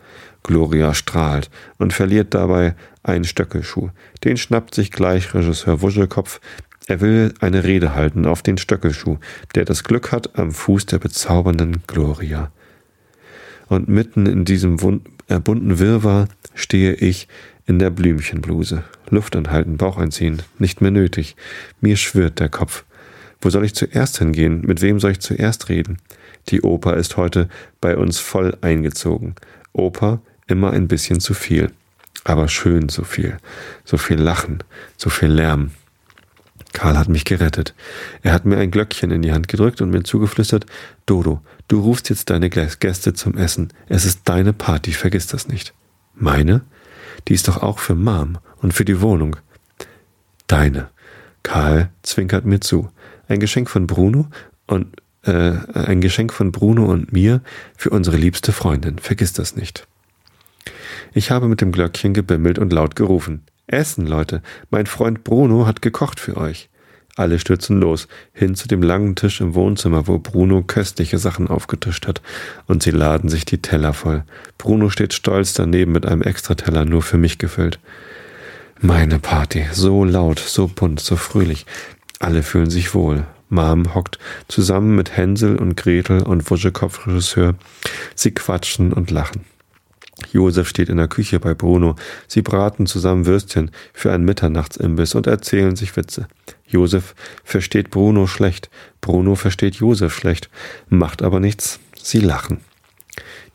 Gloria 0.44 0.94
strahlt 0.94 1.50
und 1.78 1.94
verliert 1.94 2.34
dabei 2.34 2.76
einen 3.04 3.24
Stöckelschuh. 3.24 3.90
Den 4.24 4.38
schnappt 4.38 4.76
sich 4.76 4.92
gleich 4.92 5.34
Regisseur 5.34 5.82
Wuschelkopf, 5.82 6.40
er 6.90 7.02
will 7.02 7.36
eine 7.40 7.64
Rede 7.66 7.94
halten 7.94 8.26
auf 8.26 8.42
den 8.42 8.58
Stöckelschuh, 8.58 9.20
der 9.54 9.64
das 9.64 9.84
Glück 9.84 10.12
hat 10.12 10.40
am 10.40 10.52
Fuß 10.52 10.88
der 10.88 10.98
bezaubernden 10.98 11.84
Gloria. 11.86 12.52
Und 13.68 13.88
mitten 13.90 14.26
in 14.26 14.44
diesem 14.44 14.78
bunten 14.78 15.80
Wirrwarr 15.80 16.28
stehe 16.56 16.96
ich 16.96 17.28
in 17.68 17.78
der 17.78 17.92
Blümchenbluse. 17.92 18.84
Luft 19.12 19.36
anhalten, 19.36 19.78
Bauch 19.78 19.98
einziehen, 19.98 20.42
nicht 20.58 20.82
mehr 20.82 20.90
nötig. 20.90 21.36
Mir 21.80 21.96
schwirrt 21.96 22.40
der 22.40 22.50
Kopf. 22.50 22.86
Wo 23.40 23.52
soll 23.52 23.66
ich 23.66 23.76
zuerst 23.76 24.18
hingehen? 24.18 24.62
Mit 24.66 24.82
wem 24.82 25.00
soll 25.00 25.12
ich 25.12 25.20
zuerst 25.20 25.70
reden? 25.70 26.00
Die 26.48 26.64
Oper 26.64 26.98
ist 26.98 27.18
heute 27.18 27.50
bei 27.82 27.98
uns 27.98 28.18
voll 28.18 28.58
eingezogen. 28.62 29.36
Oper 29.74 30.22
immer 30.48 30.72
ein 30.72 30.88
bisschen 30.88 31.20
zu 31.20 31.36
viel. 31.36 31.70
Aber 32.24 32.48
schön 32.48 32.90
so 32.90 33.04
viel. 33.04 33.38
So 33.86 33.98
viel 33.98 34.18
Lachen, 34.18 34.64
so 34.98 35.12
viel 35.12 35.30
Lärm. 35.30 35.70
Karl 36.74 36.98
hat 36.98 37.10
mich 37.10 37.26
gerettet. 37.26 37.74
Er 38.22 38.34
hat 38.34 38.46
mir 38.46 38.58
ein 38.58 38.72
Glöckchen 38.72 39.12
in 39.12 39.22
die 39.22 39.32
Hand 39.32 39.48
gedrückt 39.48 39.82
und 39.82 39.90
mir 39.90 40.04
zugeflüstert, 40.04 40.66
Dodo, 41.06 41.42
du 41.68 41.82
rufst 41.82 42.10
jetzt 42.10 42.30
deine 42.30 42.50
Gäste 42.50 43.14
zum 43.14 43.36
Essen. 43.36 43.74
Es 43.88 44.06
ist 44.06 44.22
deine 44.26 44.54
Party, 44.54 44.92
vergiss 44.92 45.28
das 45.28 45.48
nicht. 45.48 45.74
Meine? 46.16 46.62
Die 47.28 47.34
ist 47.34 47.48
doch 47.48 47.62
auch 47.62 47.80
für 47.80 47.96
Mom 47.96 48.38
und 48.58 48.74
für 48.74 48.86
die 48.86 49.02
Wohnung. 49.02 49.38
Deine. 50.48 50.90
Karl 51.44 51.90
zwinkert 52.04 52.46
mir 52.46 52.60
zu. 52.60 52.90
Ein 53.28 53.40
Geschenk 53.40 53.70
von 53.70 53.88
Bruno 53.88 54.28
und 54.68 54.88
äh, 55.24 55.54
ein 55.74 56.02
Geschenk 56.02 56.34
von 56.34 56.52
Bruno 56.52 56.86
und 56.86 57.12
mir 57.12 57.42
für 57.78 57.90
unsere 57.90 58.18
liebste 58.18 58.52
Freundin. 58.52 59.00
Vergiss 59.00 59.34
das 59.34 59.56
nicht. 59.56 59.88
Ich 61.14 61.32
habe 61.32 61.48
mit 61.48 61.62
dem 61.62 61.72
Glöckchen 61.72 62.14
gebimmelt 62.14 62.60
und 62.60 62.72
laut 62.72 62.96
gerufen. 62.96 63.44
Essen, 63.70 64.08
Leute. 64.08 64.42
Mein 64.70 64.86
Freund 64.86 65.24
Bruno 65.24 65.66
hat 65.66 65.82
gekocht 65.82 66.20
für 66.20 66.38
euch. 66.38 66.70
Alle 67.16 67.38
stürzen 67.38 67.80
los, 67.82 68.08
hin 68.34 68.56
zu 68.56 68.68
dem 68.68 68.82
langen 68.82 69.16
Tisch 69.16 69.42
im 69.42 69.54
Wohnzimmer, 69.54 70.08
wo 70.08 70.20
Bruno 70.20 70.64
köstliche 70.64 71.18
Sachen 71.18 71.48
aufgetischt 71.48 72.08
hat, 72.08 72.22
und 72.66 72.82
sie 72.82 72.92
laden 72.92 73.30
sich 73.30 73.44
die 73.44 73.62
Teller 73.62 73.94
voll. 73.94 74.24
Bruno 74.58 74.90
steht 74.90 75.14
stolz 75.14 75.54
daneben 75.54 75.92
mit 75.92 76.06
einem 76.06 76.22
Extrateller 76.22 76.86
nur 76.86 77.02
für 77.02 77.18
mich 77.18 77.38
gefüllt. 77.38 77.80
Meine 78.80 79.20
Party, 79.20 79.66
so 79.74 80.06
laut, 80.06 80.40
so 80.40 80.68
bunt, 80.68 81.02
so 81.02 81.18
fröhlich. 81.18 81.66
Alle 82.20 82.42
fühlen 82.42 82.70
sich 82.70 82.94
wohl. 82.94 83.26
Mom 83.50 83.94
hockt 83.94 84.20
zusammen 84.48 84.96
mit 84.96 85.18
Hänsel 85.18 85.58
und 85.58 85.76
Gretel 85.76 86.22
und 86.22 86.50
Wuschekopf-Regisseur. 86.50 87.56
Sie 88.16 88.32
quatschen 88.32 88.94
und 88.94 89.12
lachen. 89.12 89.44
Josef 90.32 90.68
steht 90.68 90.90
in 90.90 90.98
der 90.98 91.08
Küche 91.08 91.40
bei 91.40 91.54
Bruno. 91.54 91.96
Sie 92.28 92.42
braten 92.42 92.86
zusammen 92.86 93.26
Würstchen 93.26 93.72
für 93.94 94.12
einen 94.12 94.26
Mitternachtsimbiss 94.26 95.16
und 95.16 95.28
erzählen 95.28 95.76
sich 95.76 95.96
Witze. 95.96 96.28
Josef 96.68 97.16
versteht 97.44 97.90
Bruno 97.90 98.28
schlecht, 98.28 98.70
Bruno 99.02 99.36
versteht 99.36 99.76
Josef 99.76 100.14
schlecht, 100.14 100.50
macht 100.88 101.22
aber 101.22 101.40
nichts. 101.40 101.80
Sie 102.02 102.20
lachen. 102.20 102.60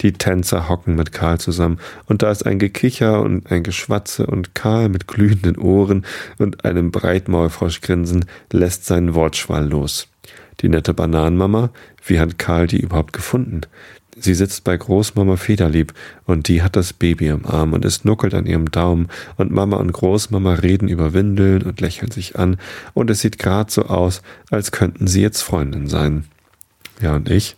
Die 0.01 0.13
Tänzer 0.13 0.69
hocken 0.69 0.97
mit 0.97 1.13
Karl 1.13 1.39
zusammen, 1.39 1.79
und 2.07 2.23
da 2.23 2.31
ist 2.31 2.45
ein 2.45 2.59
Gekicher 2.59 3.23
und 3.23 3.51
ein 3.51 3.63
Geschwatze, 3.63 4.27
und 4.27 4.55
Karl 4.55 4.89
mit 4.89 5.07
glühenden 5.07 5.57
Ohren 5.57 6.05
und 6.39 6.65
einem 6.65 6.91
Breitmaulfroschgrinsen 6.91 8.25
lässt 8.53 8.87
seinen 8.87 9.15
Wortschwall 9.15 9.69
los. 9.69 10.09
Die 10.61 10.69
nette 10.69 10.95
Bananenmama, 10.95 11.71
wie 12.07 12.21
hat 12.21 12.39
Karl 12.39 12.67
die 12.67 12.81
überhaupt 12.81 13.13
gefunden? 13.13 13.63
Sie 14.17 14.35
sitzt 14.35 14.65
bei 14.65 14.77
Großmama 14.77 15.37
Federlieb 15.37 15.93
und 16.25 16.49
die 16.49 16.63
hat 16.63 16.77
das 16.77 16.93
Baby 16.93 17.29
im 17.29 17.47
Arm 17.47 17.73
und 17.73 17.85
es 17.85 18.05
nuckelt 18.05 18.35
an 18.35 18.47
ihrem 18.47 18.71
Daumen 18.71 19.09
und 19.37 19.51
Mama 19.51 19.77
und 19.77 19.93
Großmama 19.93 20.55
reden 20.55 20.89
über 20.89 21.13
Windeln 21.13 21.63
und 21.63 21.81
lächeln 21.81 22.11
sich 22.11 22.39
an 22.39 22.59
und 22.95 23.11
es 23.11 23.21
sieht 23.21 23.39
grad 23.39 23.71
so 23.71 23.87
aus, 23.87 24.23
als 24.51 24.73
könnten 24.73 25.07
sie 25.07 25.23
jetzt 25.23 25.43
Freundin 25.43 25.89
sein. 25.89 26.25
Ja, 27.01 27.17
und 27.17 27.29
ich? 27.29 27.57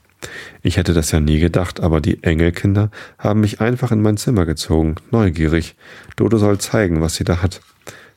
Ich 0.62 0.76
hätte 0.76 0.94
das 0.94 1.10
ja 1.10 1.20
nie 1.20 1.38
gedacht, 1.38 1.80
aber 1.80 2.00
die 2.00 2.22
Engelkinder 2.22 2.90
haben 3.18 3.40
mich 3.40 3.60
einfach 3.60 3.92
in 3.92 4.02
mein 4.02 4.16
Zimmer 4.16 4.46
gezogen, 4.46 4.96
neugierig. 5.10 5.76
Dodo 6.16 6.38
soll 6.38 6.58
zeigen, 6.58 7.00
was 7.00 7.16
sie 7.16 7.24
da 7.24 7.42
hat. 7.42 7.60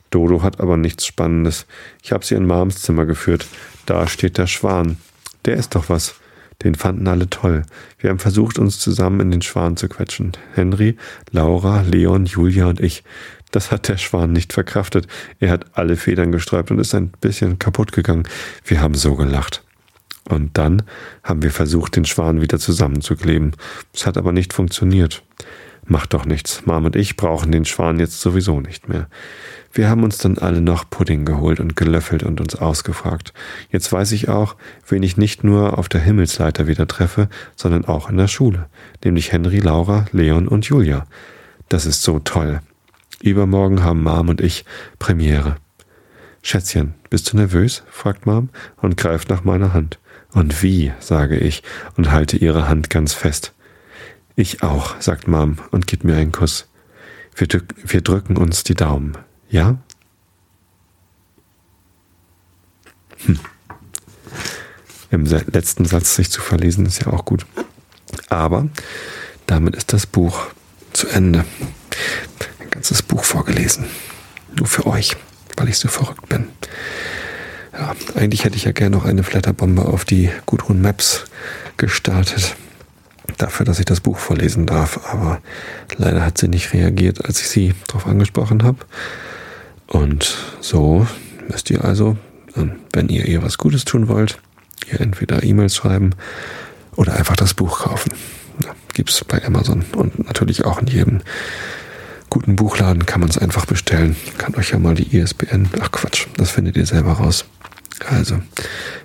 Dodo 0.10 0.42
hat 0.42 0.60
aber 0.60 0.78
nichts 0.78 1.06
Spannendes. 1.06 1.68
Ich 2.02 2.12
habe 2.12 2.26
sie 2.26 2.36
in 2.36 2.48
Marms 2.48 2.82
Zimmer 2.82 3.06
geführt. 3.06 3.46
Da 3.86 4.08
steht 4.08 4.38
der 4.38 4.48
Schwan. 4.48 4.98
Der 5.46 5.56
ist 5.56 5.76
doch 5.76 5.90
was. 5.90 6.16
Den 6.64 6.76
fanden 6.76 7.08
alle 7.08 7.30
toll. 7.30 7.64
Wir 8.00 8.10
haben 8.10 8.20
versucht, 8.20 8.60
uns 8.60 8.80
zusammen 8.80 9.22
in 9.22 9.32
den 9.32 9.42
Schwan 9.42 9.78
zu 9.78 9.88
quetschen. 9.88 10.34
Henry, 10.54 10.98
Laura, 11.32 11.82
Leon, 11.82 12.26
Julia 12.26 12.68
und 12.68 12.82
ich. 12.82 13.04
Das 13.52 13.72
hat 13.72 13.88
der 13.88 13.98
Schwan 13.98 14.34
nicht 14.34 14.54
verkraftet. 14.54 15.08
Er 15.40 15.52
hat 15.52 15.66
alle 15.74 15.96
Federn 15.96 16.32
gesträubt 16.32 16.70
und 16.70 16.80
ist 16.80 16.94
ein 16.94 17.10
bisschen 17.22 17.60
kaputt 17.60 17.94
gegangen. 17.94 18.28
Wir 18.66 18.82
haben 18.82 18.94
so 18.94 19.16
gelacht. 19.16 19.64
Und 20.28 20.58
dann 20.58 20.84
haben 21.24 21.42
wir 21.42 21.52
versucht, 21.52 21.96
den 21.96 22.06
Schwan 22.06 22.42
wieder 22.42 22.60
zusammenzukleben. 22.60 23.54
Es 23.94 24.06
hat 24.06 24.18
aber 24.18 24.32
nicht 24.32 24.54
funktioniert. 24.54 25.24
Macht 25.92 26.14
doch 26.14 26.26
nichts. 26.26 26.68
Mom 26.68 26.86
und 26.86 26.96
ich 26.96 27.18
brauchen 27.18 27.52
den 27.52 27.66
Schwan 27.66 28.00
jetzt 28.00 28.22
sowieso 28.22 28.62
nicht 28.62 28.88
mehr. 28.88 29.08
Wir 29.74 29.90
haben 29.90 30.04
uns 30.04 30.20
dann 30.20 30.38
alle 30.38 30.62
noch 30.62 30.88
Pudding 30.88 31.26
geholt 31.26 31.60
und 31.60 31.76
gelöffelt 31.76 32.22
und 32.22 32.40
uns 32.40 32.56
ausgefragt. 32.56 33.34
Jetzt 33.72 33.92
weiß 33.92 34.12
ich 34.12 34.30
auch, 34.30 34.56
wen 34.88 35.02
ich 35.02 35.18
nicht 35.18 35.44
nur 35.44 35.80
auf 35.80 35.90
der 35.90 36.02
Himmelsleiter 36.02 36.68
wieder 36.68 36.88
treffe, 36.88 37.28
sondern 37.56 37.86
auch 37.86 38.08
in 38.08 38.18
der 38.18 38.28
Schule, 38.28 38.68
nämlich 39.04 39.32
Henry, 39.32 39.58
Laura, 39.58 40.06
Leon 40.12 40.48
und 40.48 40.66
Julia. 40.66 41.08
Das 41.70 41.88
ist 41.88 42.04
so 42.04 42.20
toll. 42.20 42.60
Übermorgen 43.24 43.84
haben 43.84 44.04
Mom 44.04 44.30
und 44.30 44.42
ich 44.42 44.66
Premiere. 45.00 45.56
Schätzchen, 46.44 46.94
bist 47.10 47.34
du 47.34 47.38
nervös? 47.38 47.82
fragt 47.90 48.28
Mom 48.28 48.50
und 48.78 48.96
greift 48.96 49.30
nach 49.30 49.44
meiner 49.44 49.74
Hand. 49.74 49.98
Und 50.34 50.62
wie, 50.62 50.94
sage 51.00 51.38
ich 51.38 51.64
und 51.98 52.12
halte 52.12 52.38
ihre 52.38 52.70
Hand 52.70 52.92
ganz 52.92 53.14
fest. 53.14 53.54
Ich 54.40 54.64
auch, 54.64 54.96
sagt 55.02 55.28
Mom 55.28 55.58
und 55.72 55.86
gibt 55.86 56.06
mir 56.06 56.16
einen 56.16 56.32
Kuss. 56.32 56.70
Wir, 57.36 57.50
wir 57.84 58.00
drücken 58.00 58.38
uns 58.38 58.64
die 58.64 58.74
Daumen. 58.74 59.18
Ja? 59.50 59.80
Hm. 63.26 63.38
Im 65.12 65.26
letzten 65.26 65.84
Satz 65.84 66.16
sich 66.16 66.32
zu 66.32 66.40
verlesen 66.40 66.86
ist 66.86 67.02
ja 67.02 67.08
auch 67.12 67.26
gut. 67.26 67.46
Aber 68.30 68.70
damit 69.46 69.76
ist 69.76 69.92
das 69.92 70.06
Buch 70.06 70.48
zu 70.94 71.10
Ende. 71.10 71.44
Ein 72.60 72.70
ganzes 72.70 73.02
Buch 73.02 73.26
vorgelesen. 73.26 73.88
Nur 74.56 74.68
für 74.68 74.88
euch, 74.88 75.18
weil 75.58 75.68
ich 75.68 75.80
so 75.80 75.90
verrückt 75.90 76.30
bin. 76.30 76.48
Ja, 77.74 77.94
eigentlich 78.16 78.46
hätte 78.46 78.56
ich 78.56 78.64
ja 78.64 78.72
gerne 78.72 78.96
noch 78.96 79.04
eine 79.04 79.24
Flatterbombe 79.24 79.84
auf 79.84 80.06
die 80.06 80.30
Gudrun 80.46 80.82
Maps 80.82 81.26
gestartet. 81.76 82.56
Dafür, 83.40 83.66
dass 83.66 83.80
ich 83.80 83.86
das 83.86 84.02
Buch 84.02 84.20
vorlesen 84.20 84.66
darf. 84.66 85.00
Aber 85.12 85.42
leider 85.98 86.24
hat 86.24 86.38
sie 86.38 86.50
nicht 86.50 86.74
reagiert, 86.74 87.26
als 87.26 87.42
ich 87.42 87.50
sie 87.50 87.74
darauf 87.88 88.06
angesprochen 88.06 88.64
habe. 88.64 88.80
Und 89.88 90.38
so 90.60 91.08
müsst 91.48 91.70
ihr 91.72 91.84
also, 91.84 92.18
ähm, 92.56 92.74
wenn 92.94 93.10
ihr 93.10 93.26
ihr 93.26 93.42
was 93.42 93.58
Gutes 93.58 93.86
tun 93.86 94.08
wollt, 94.08 94.40
ihr 94.92 95.02
entweder 95.02 95.42
E-Mails 95.42 95.76
schreiben 95.76 96.12
oder 96.96 97.14
einfach 97.14 97.38
das 97.38 97.54
Buch 97.54 97.80
kaufen. 97.86 98.12
Ja, 98.64 98.76
Gibt 98.94 99.10
es 99.10 99.24
bei 99.24 99.44
Amazon 99.44 99.86
und 99.96 100.28
natürlich 100.28 100.66
auch 100.66 100.82
in 100.82 100.88
jedem 100.88 101.22
guten 102.30 102.58
Buchladen 102.58 103.06
kann 103.06 103.22
man 103.22 103.30
es 103.30 103.38
einfach 103.38 103.66
bestellen. 103.66 104.18
Kann 104.38 104.56
euch 104.56 104.72
ja 104.72 104.80
mal 104.80 104.96
die 104.96 105.18
ISBN, 105.18 105.70
ach 105.80 105.92
Quatsch, 105.92 106.28
das 106.36 106.52
findet 106.52 106.76
ihr 106.76 106.86
selber 106.86 107.14
raus. 107.14 107.46
Also, 108.06 108.42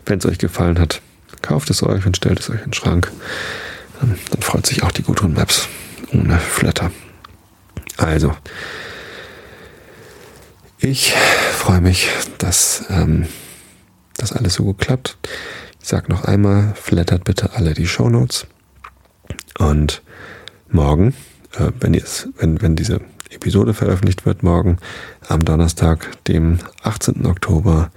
wenn 0.07 0.19
es 0.19 0.27
euch 0.27 0.39
gefallen 0.39 0.79
hat, 0.79 1.01
kauft 1.41 1.71
es 1.71 1.83
euch 1.83 2.05
und 2.05 2.17
stellt 2.17 2.41
es 2.41 2.51
euch 2.51 2.59
in 2.59 2.71
den 2.71 2.73
Schrank. 2.75 3.11
Dann, 4.31 4.43
freut 4.43 4.67
sich 4.67 4.83
auch 4.83 4.93
die 4.93 5.03
Gudrun 5.03 5.33
Maps 5.33 5.69
ohne 6.13 6.39
Flatter. 6.39 6.91
Also, 7.97 8.35
ich 10.79 11.15
freue 11.57 11.81
mich, 11.81 12.09
dass 12.39 12.85
ähm, 12.91 13.27
das 14.17 14.33
alles 14.33 14.55
so 14.55 14.65
gut 14.65 14.79
klappt. 14.79 15.17
Ich 15.81 15.89
sage 15.89 16.11
noch 16.11 16.25
einmal, 16.25 16.75
flattert 16.75 17.25
bitte 17.25 17.55
alle 17.55 17.73
die 17.73 17.87
Show 17.87 18.11
Notes. 18.11 18.47
Und 19.59 20.03
morgen, 20.69 21.15
äh, 21.53 21.71
wenn, 21.81 21.95
wenn, 21.95 22.61
wenn 22.61 22.77
diese 22.77 23.01
Episode 23.31 23.75
veröffentlicht 23.75 24.27
wird, 24.27 24.43
morgen 24.43 24.79
am 25.29 25.45
Donnerstag, 25.45 26.23
dem 26.25 26.59
18. 26.83 27.25
Oktober, 27.27 27.91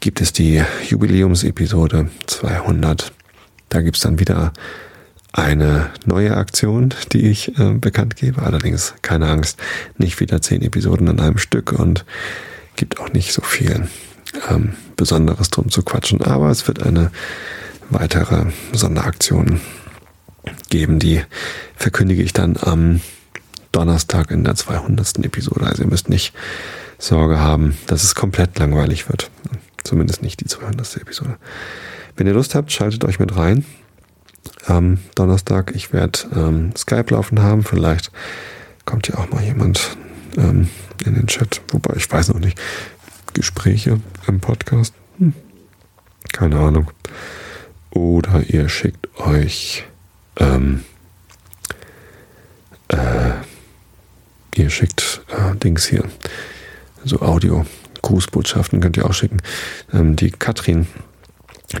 gibt 0.00 0.20
es 0.20 0.32
die 0.32 0.62
Jubiläumsepisode 0.88 2.10
200. 2.26 3.12
Da 3.68 3.80
gibt 3.80 3.96
es 3.96 4.02
dann 4.02 4.18
wieder 4.18 4.52
eine 5.34 5.90
neue 6.06 6.36
Aktion, 6.36 6.94
die 7.12 7.28
ich 7.28 7.58
äh, 7.58 7.74
bekannt 7.74 8.14
gebe. 8.14 8.42
Allerdings 8.42 8.94
keine 9.02 9.28
Angst, 9.28 9.58
nicht 9.98 10.20
wieder 10.20 10.40
zehn 10.40 10.62
Episoden 10.62 11.08
an 11.08 11.18
einem 11.18 11.38
Stück 11.38 11.72
und 11.72 12.04
gibt 12.76 13.00
auch 13.00 13.12
nicht 13.12 13.32
so 13.32 13.42
viel 13.42 13.88
ähm, 14.48 14.74
Besonderes 14.96 15.50
drum 15.50 15.70
zu 15.70 15.82
quatschen. 15.82 16.22
Aber 16.22 16.50
es 16.50 16.68
wird 16.68 16.84
eine 16.84 17.10
weitere 17.90 18.46
Sonderaktion 18.72 19.60
geben, 20.70 21.00
die 21.00 21.20
verkündige 21.74 22.22
ich 22.22 22.32
dann 22.32 22.56
am 22.60 23.00
Donnerstag 23.72 24.30
in 24.30 24.44
der 24.44 24.54
200. 24.54 25.18
Episode. 25.24 25.66
Also 25.66 25.82
ihr 25.82 25.88
müsst 25.88 26.08
nicht 26.08 26.32
Sorge 26.98 27.40
haben, 27.40 27.76
dass 27.88 28.04
es 28.04 28.14
komplett 28.14 28.56
langweilig 28.60 29.08
wird. 29.08 29.30
Zumindest 29.82 30.22
nicht 30.22 30.40
die 30.40 30.46
200. 30.46 30.96
Episode. 30.98 31.38
Wenn 32.16 32.28
ihr 32.28 32.34
Lust 32.34 32.54
habt, 32.54 32.70
schaltet 32.70 33.04
euch 33.04 33.18
mit 33.18 33.36
rein. 33.36 33.64
Am 34.66 34.98
Donnerstag, 35.14 35.72
ich 35.74 35.92
werde 35.92 36.20
ähm, 36.34 36.72
Skype 36.76 37.06
laufen 37.10 37.42
haben. 37.42 37.62
Vielleicht 37.62 38.10
kommt 38.84 39.08
ja 39.08 39.16
auch 39.16 39.30
mal 39.30 39.42
jemand 39.42 39.96
ähm, 40.36 40.68
in 41.04 41.14
den 41.14 41.26
Chat. 41.26 41.60
Wobei 41.68 41.96
ich 41.96 42.10
weiß 42.10 42.28
noch 42.28 42.40
nicht. 42.40 42.60
Gespräche 43.34 44.00
im 44.26 44.40
Podcast? 44.40 44.94
Hm. 45.18 45.34
Keine 46.32 46.58
Ahnung. 46.58 46.90
Oder 47.90 48.42
ihr 48.48 48.68
schickt 48.68 49.08
euch 49.20 49.84
ähm, 50.36 50.84
äh, 52.88 53.32
ihr 54.54 54.70
schickt 54.70 55.22
äh, 55.28 55.54
Dings 55.56 55.86
hier, 55.86 56.04
so 57.04 57.20
Audio, 57.20 57.66
Grußbotschaften 58.02 58.80
könnt 58.80 58.96
ihr 58.96 59.06
auch 59.06 59.14
schicken. 59.14 59.38
Ähm, 59.92 60.16
die 60.16 60.30
Katrin, 60.30 60.86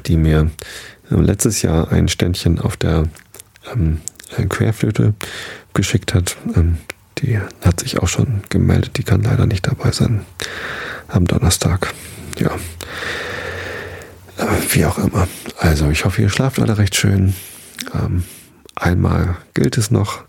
die 0.06 0.16
mir 0.16 0.50
letztes 1.08 1.62
Jahr 1.62 1.92
ein 1.92 2.08
Ständchen 2.08 2.58
auf 2.58 2.76
der 2.76 3.04
ähm, 3.72 4.00
äh, 4.36 4.44
Querflöte 4.44 5.14
geschickt 5.72 6.14
hat, 6.14 6.36
ähm, 6.56 6.78
die 7.18 7.38
hat 7.38 7.80
sich 7.80 7.98
auch 7.98 8.08
schon 8.08 8.42
gemeldet. 8.48 8.96
Die 8.96 9.02
kann 9.02 9.22
leider 9.22 9.46
nicht 9.46 9.66
dabei 9.66 9.92
sein 9.92 10.24
am 11.08 11.26
Donnerstag. 11.26 11.92
Ja. 12.38 12.50
Äh, 14.36 14.60
wie 14.70 14.84
auch 14.84 14.98
immer. 14.98 15.28
Also, 15.58 15.90
ich 15.90 16.04
hoffe, 16.04 16.22
ihr 16.22 16.28
schlaft 16.28 16.58
alle 16.58 16.76
recht 16.76 16.96
schön. 16.96 17.34
Ähm, 17.94 18.24
einmal 18.74 19.36
gilt 19.54 19.78
es 19.78 19.90
noch, 19.90 20.24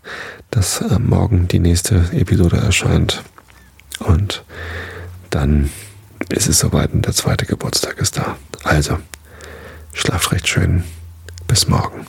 dass 0.50 0.80
äh, 0.80 0.98
morgen 0.98 1.48
die 1.48 1.58
nächste 1.58 1.96
Episode 2.12 2.58
erscheint. 2.58 3.22
Und 3.98 4.44
dann 5.30 5.70
ist 6.28 6.48
es 6.48 6.60
soweit 6.60 6.92
und 6.92 7.04
der 7.04 7.14
zweite 7.14 7.46
Geburtstag 7.46 7.98
ist 7.98 8.16
da. 8.16 8.36
Also, 8.62 8.98
schlaft 9.96 10.32
recht 10.32 10.46
schön. 10.46 10.84
Bis 11.48 11.68
morgen. 11.68 12.06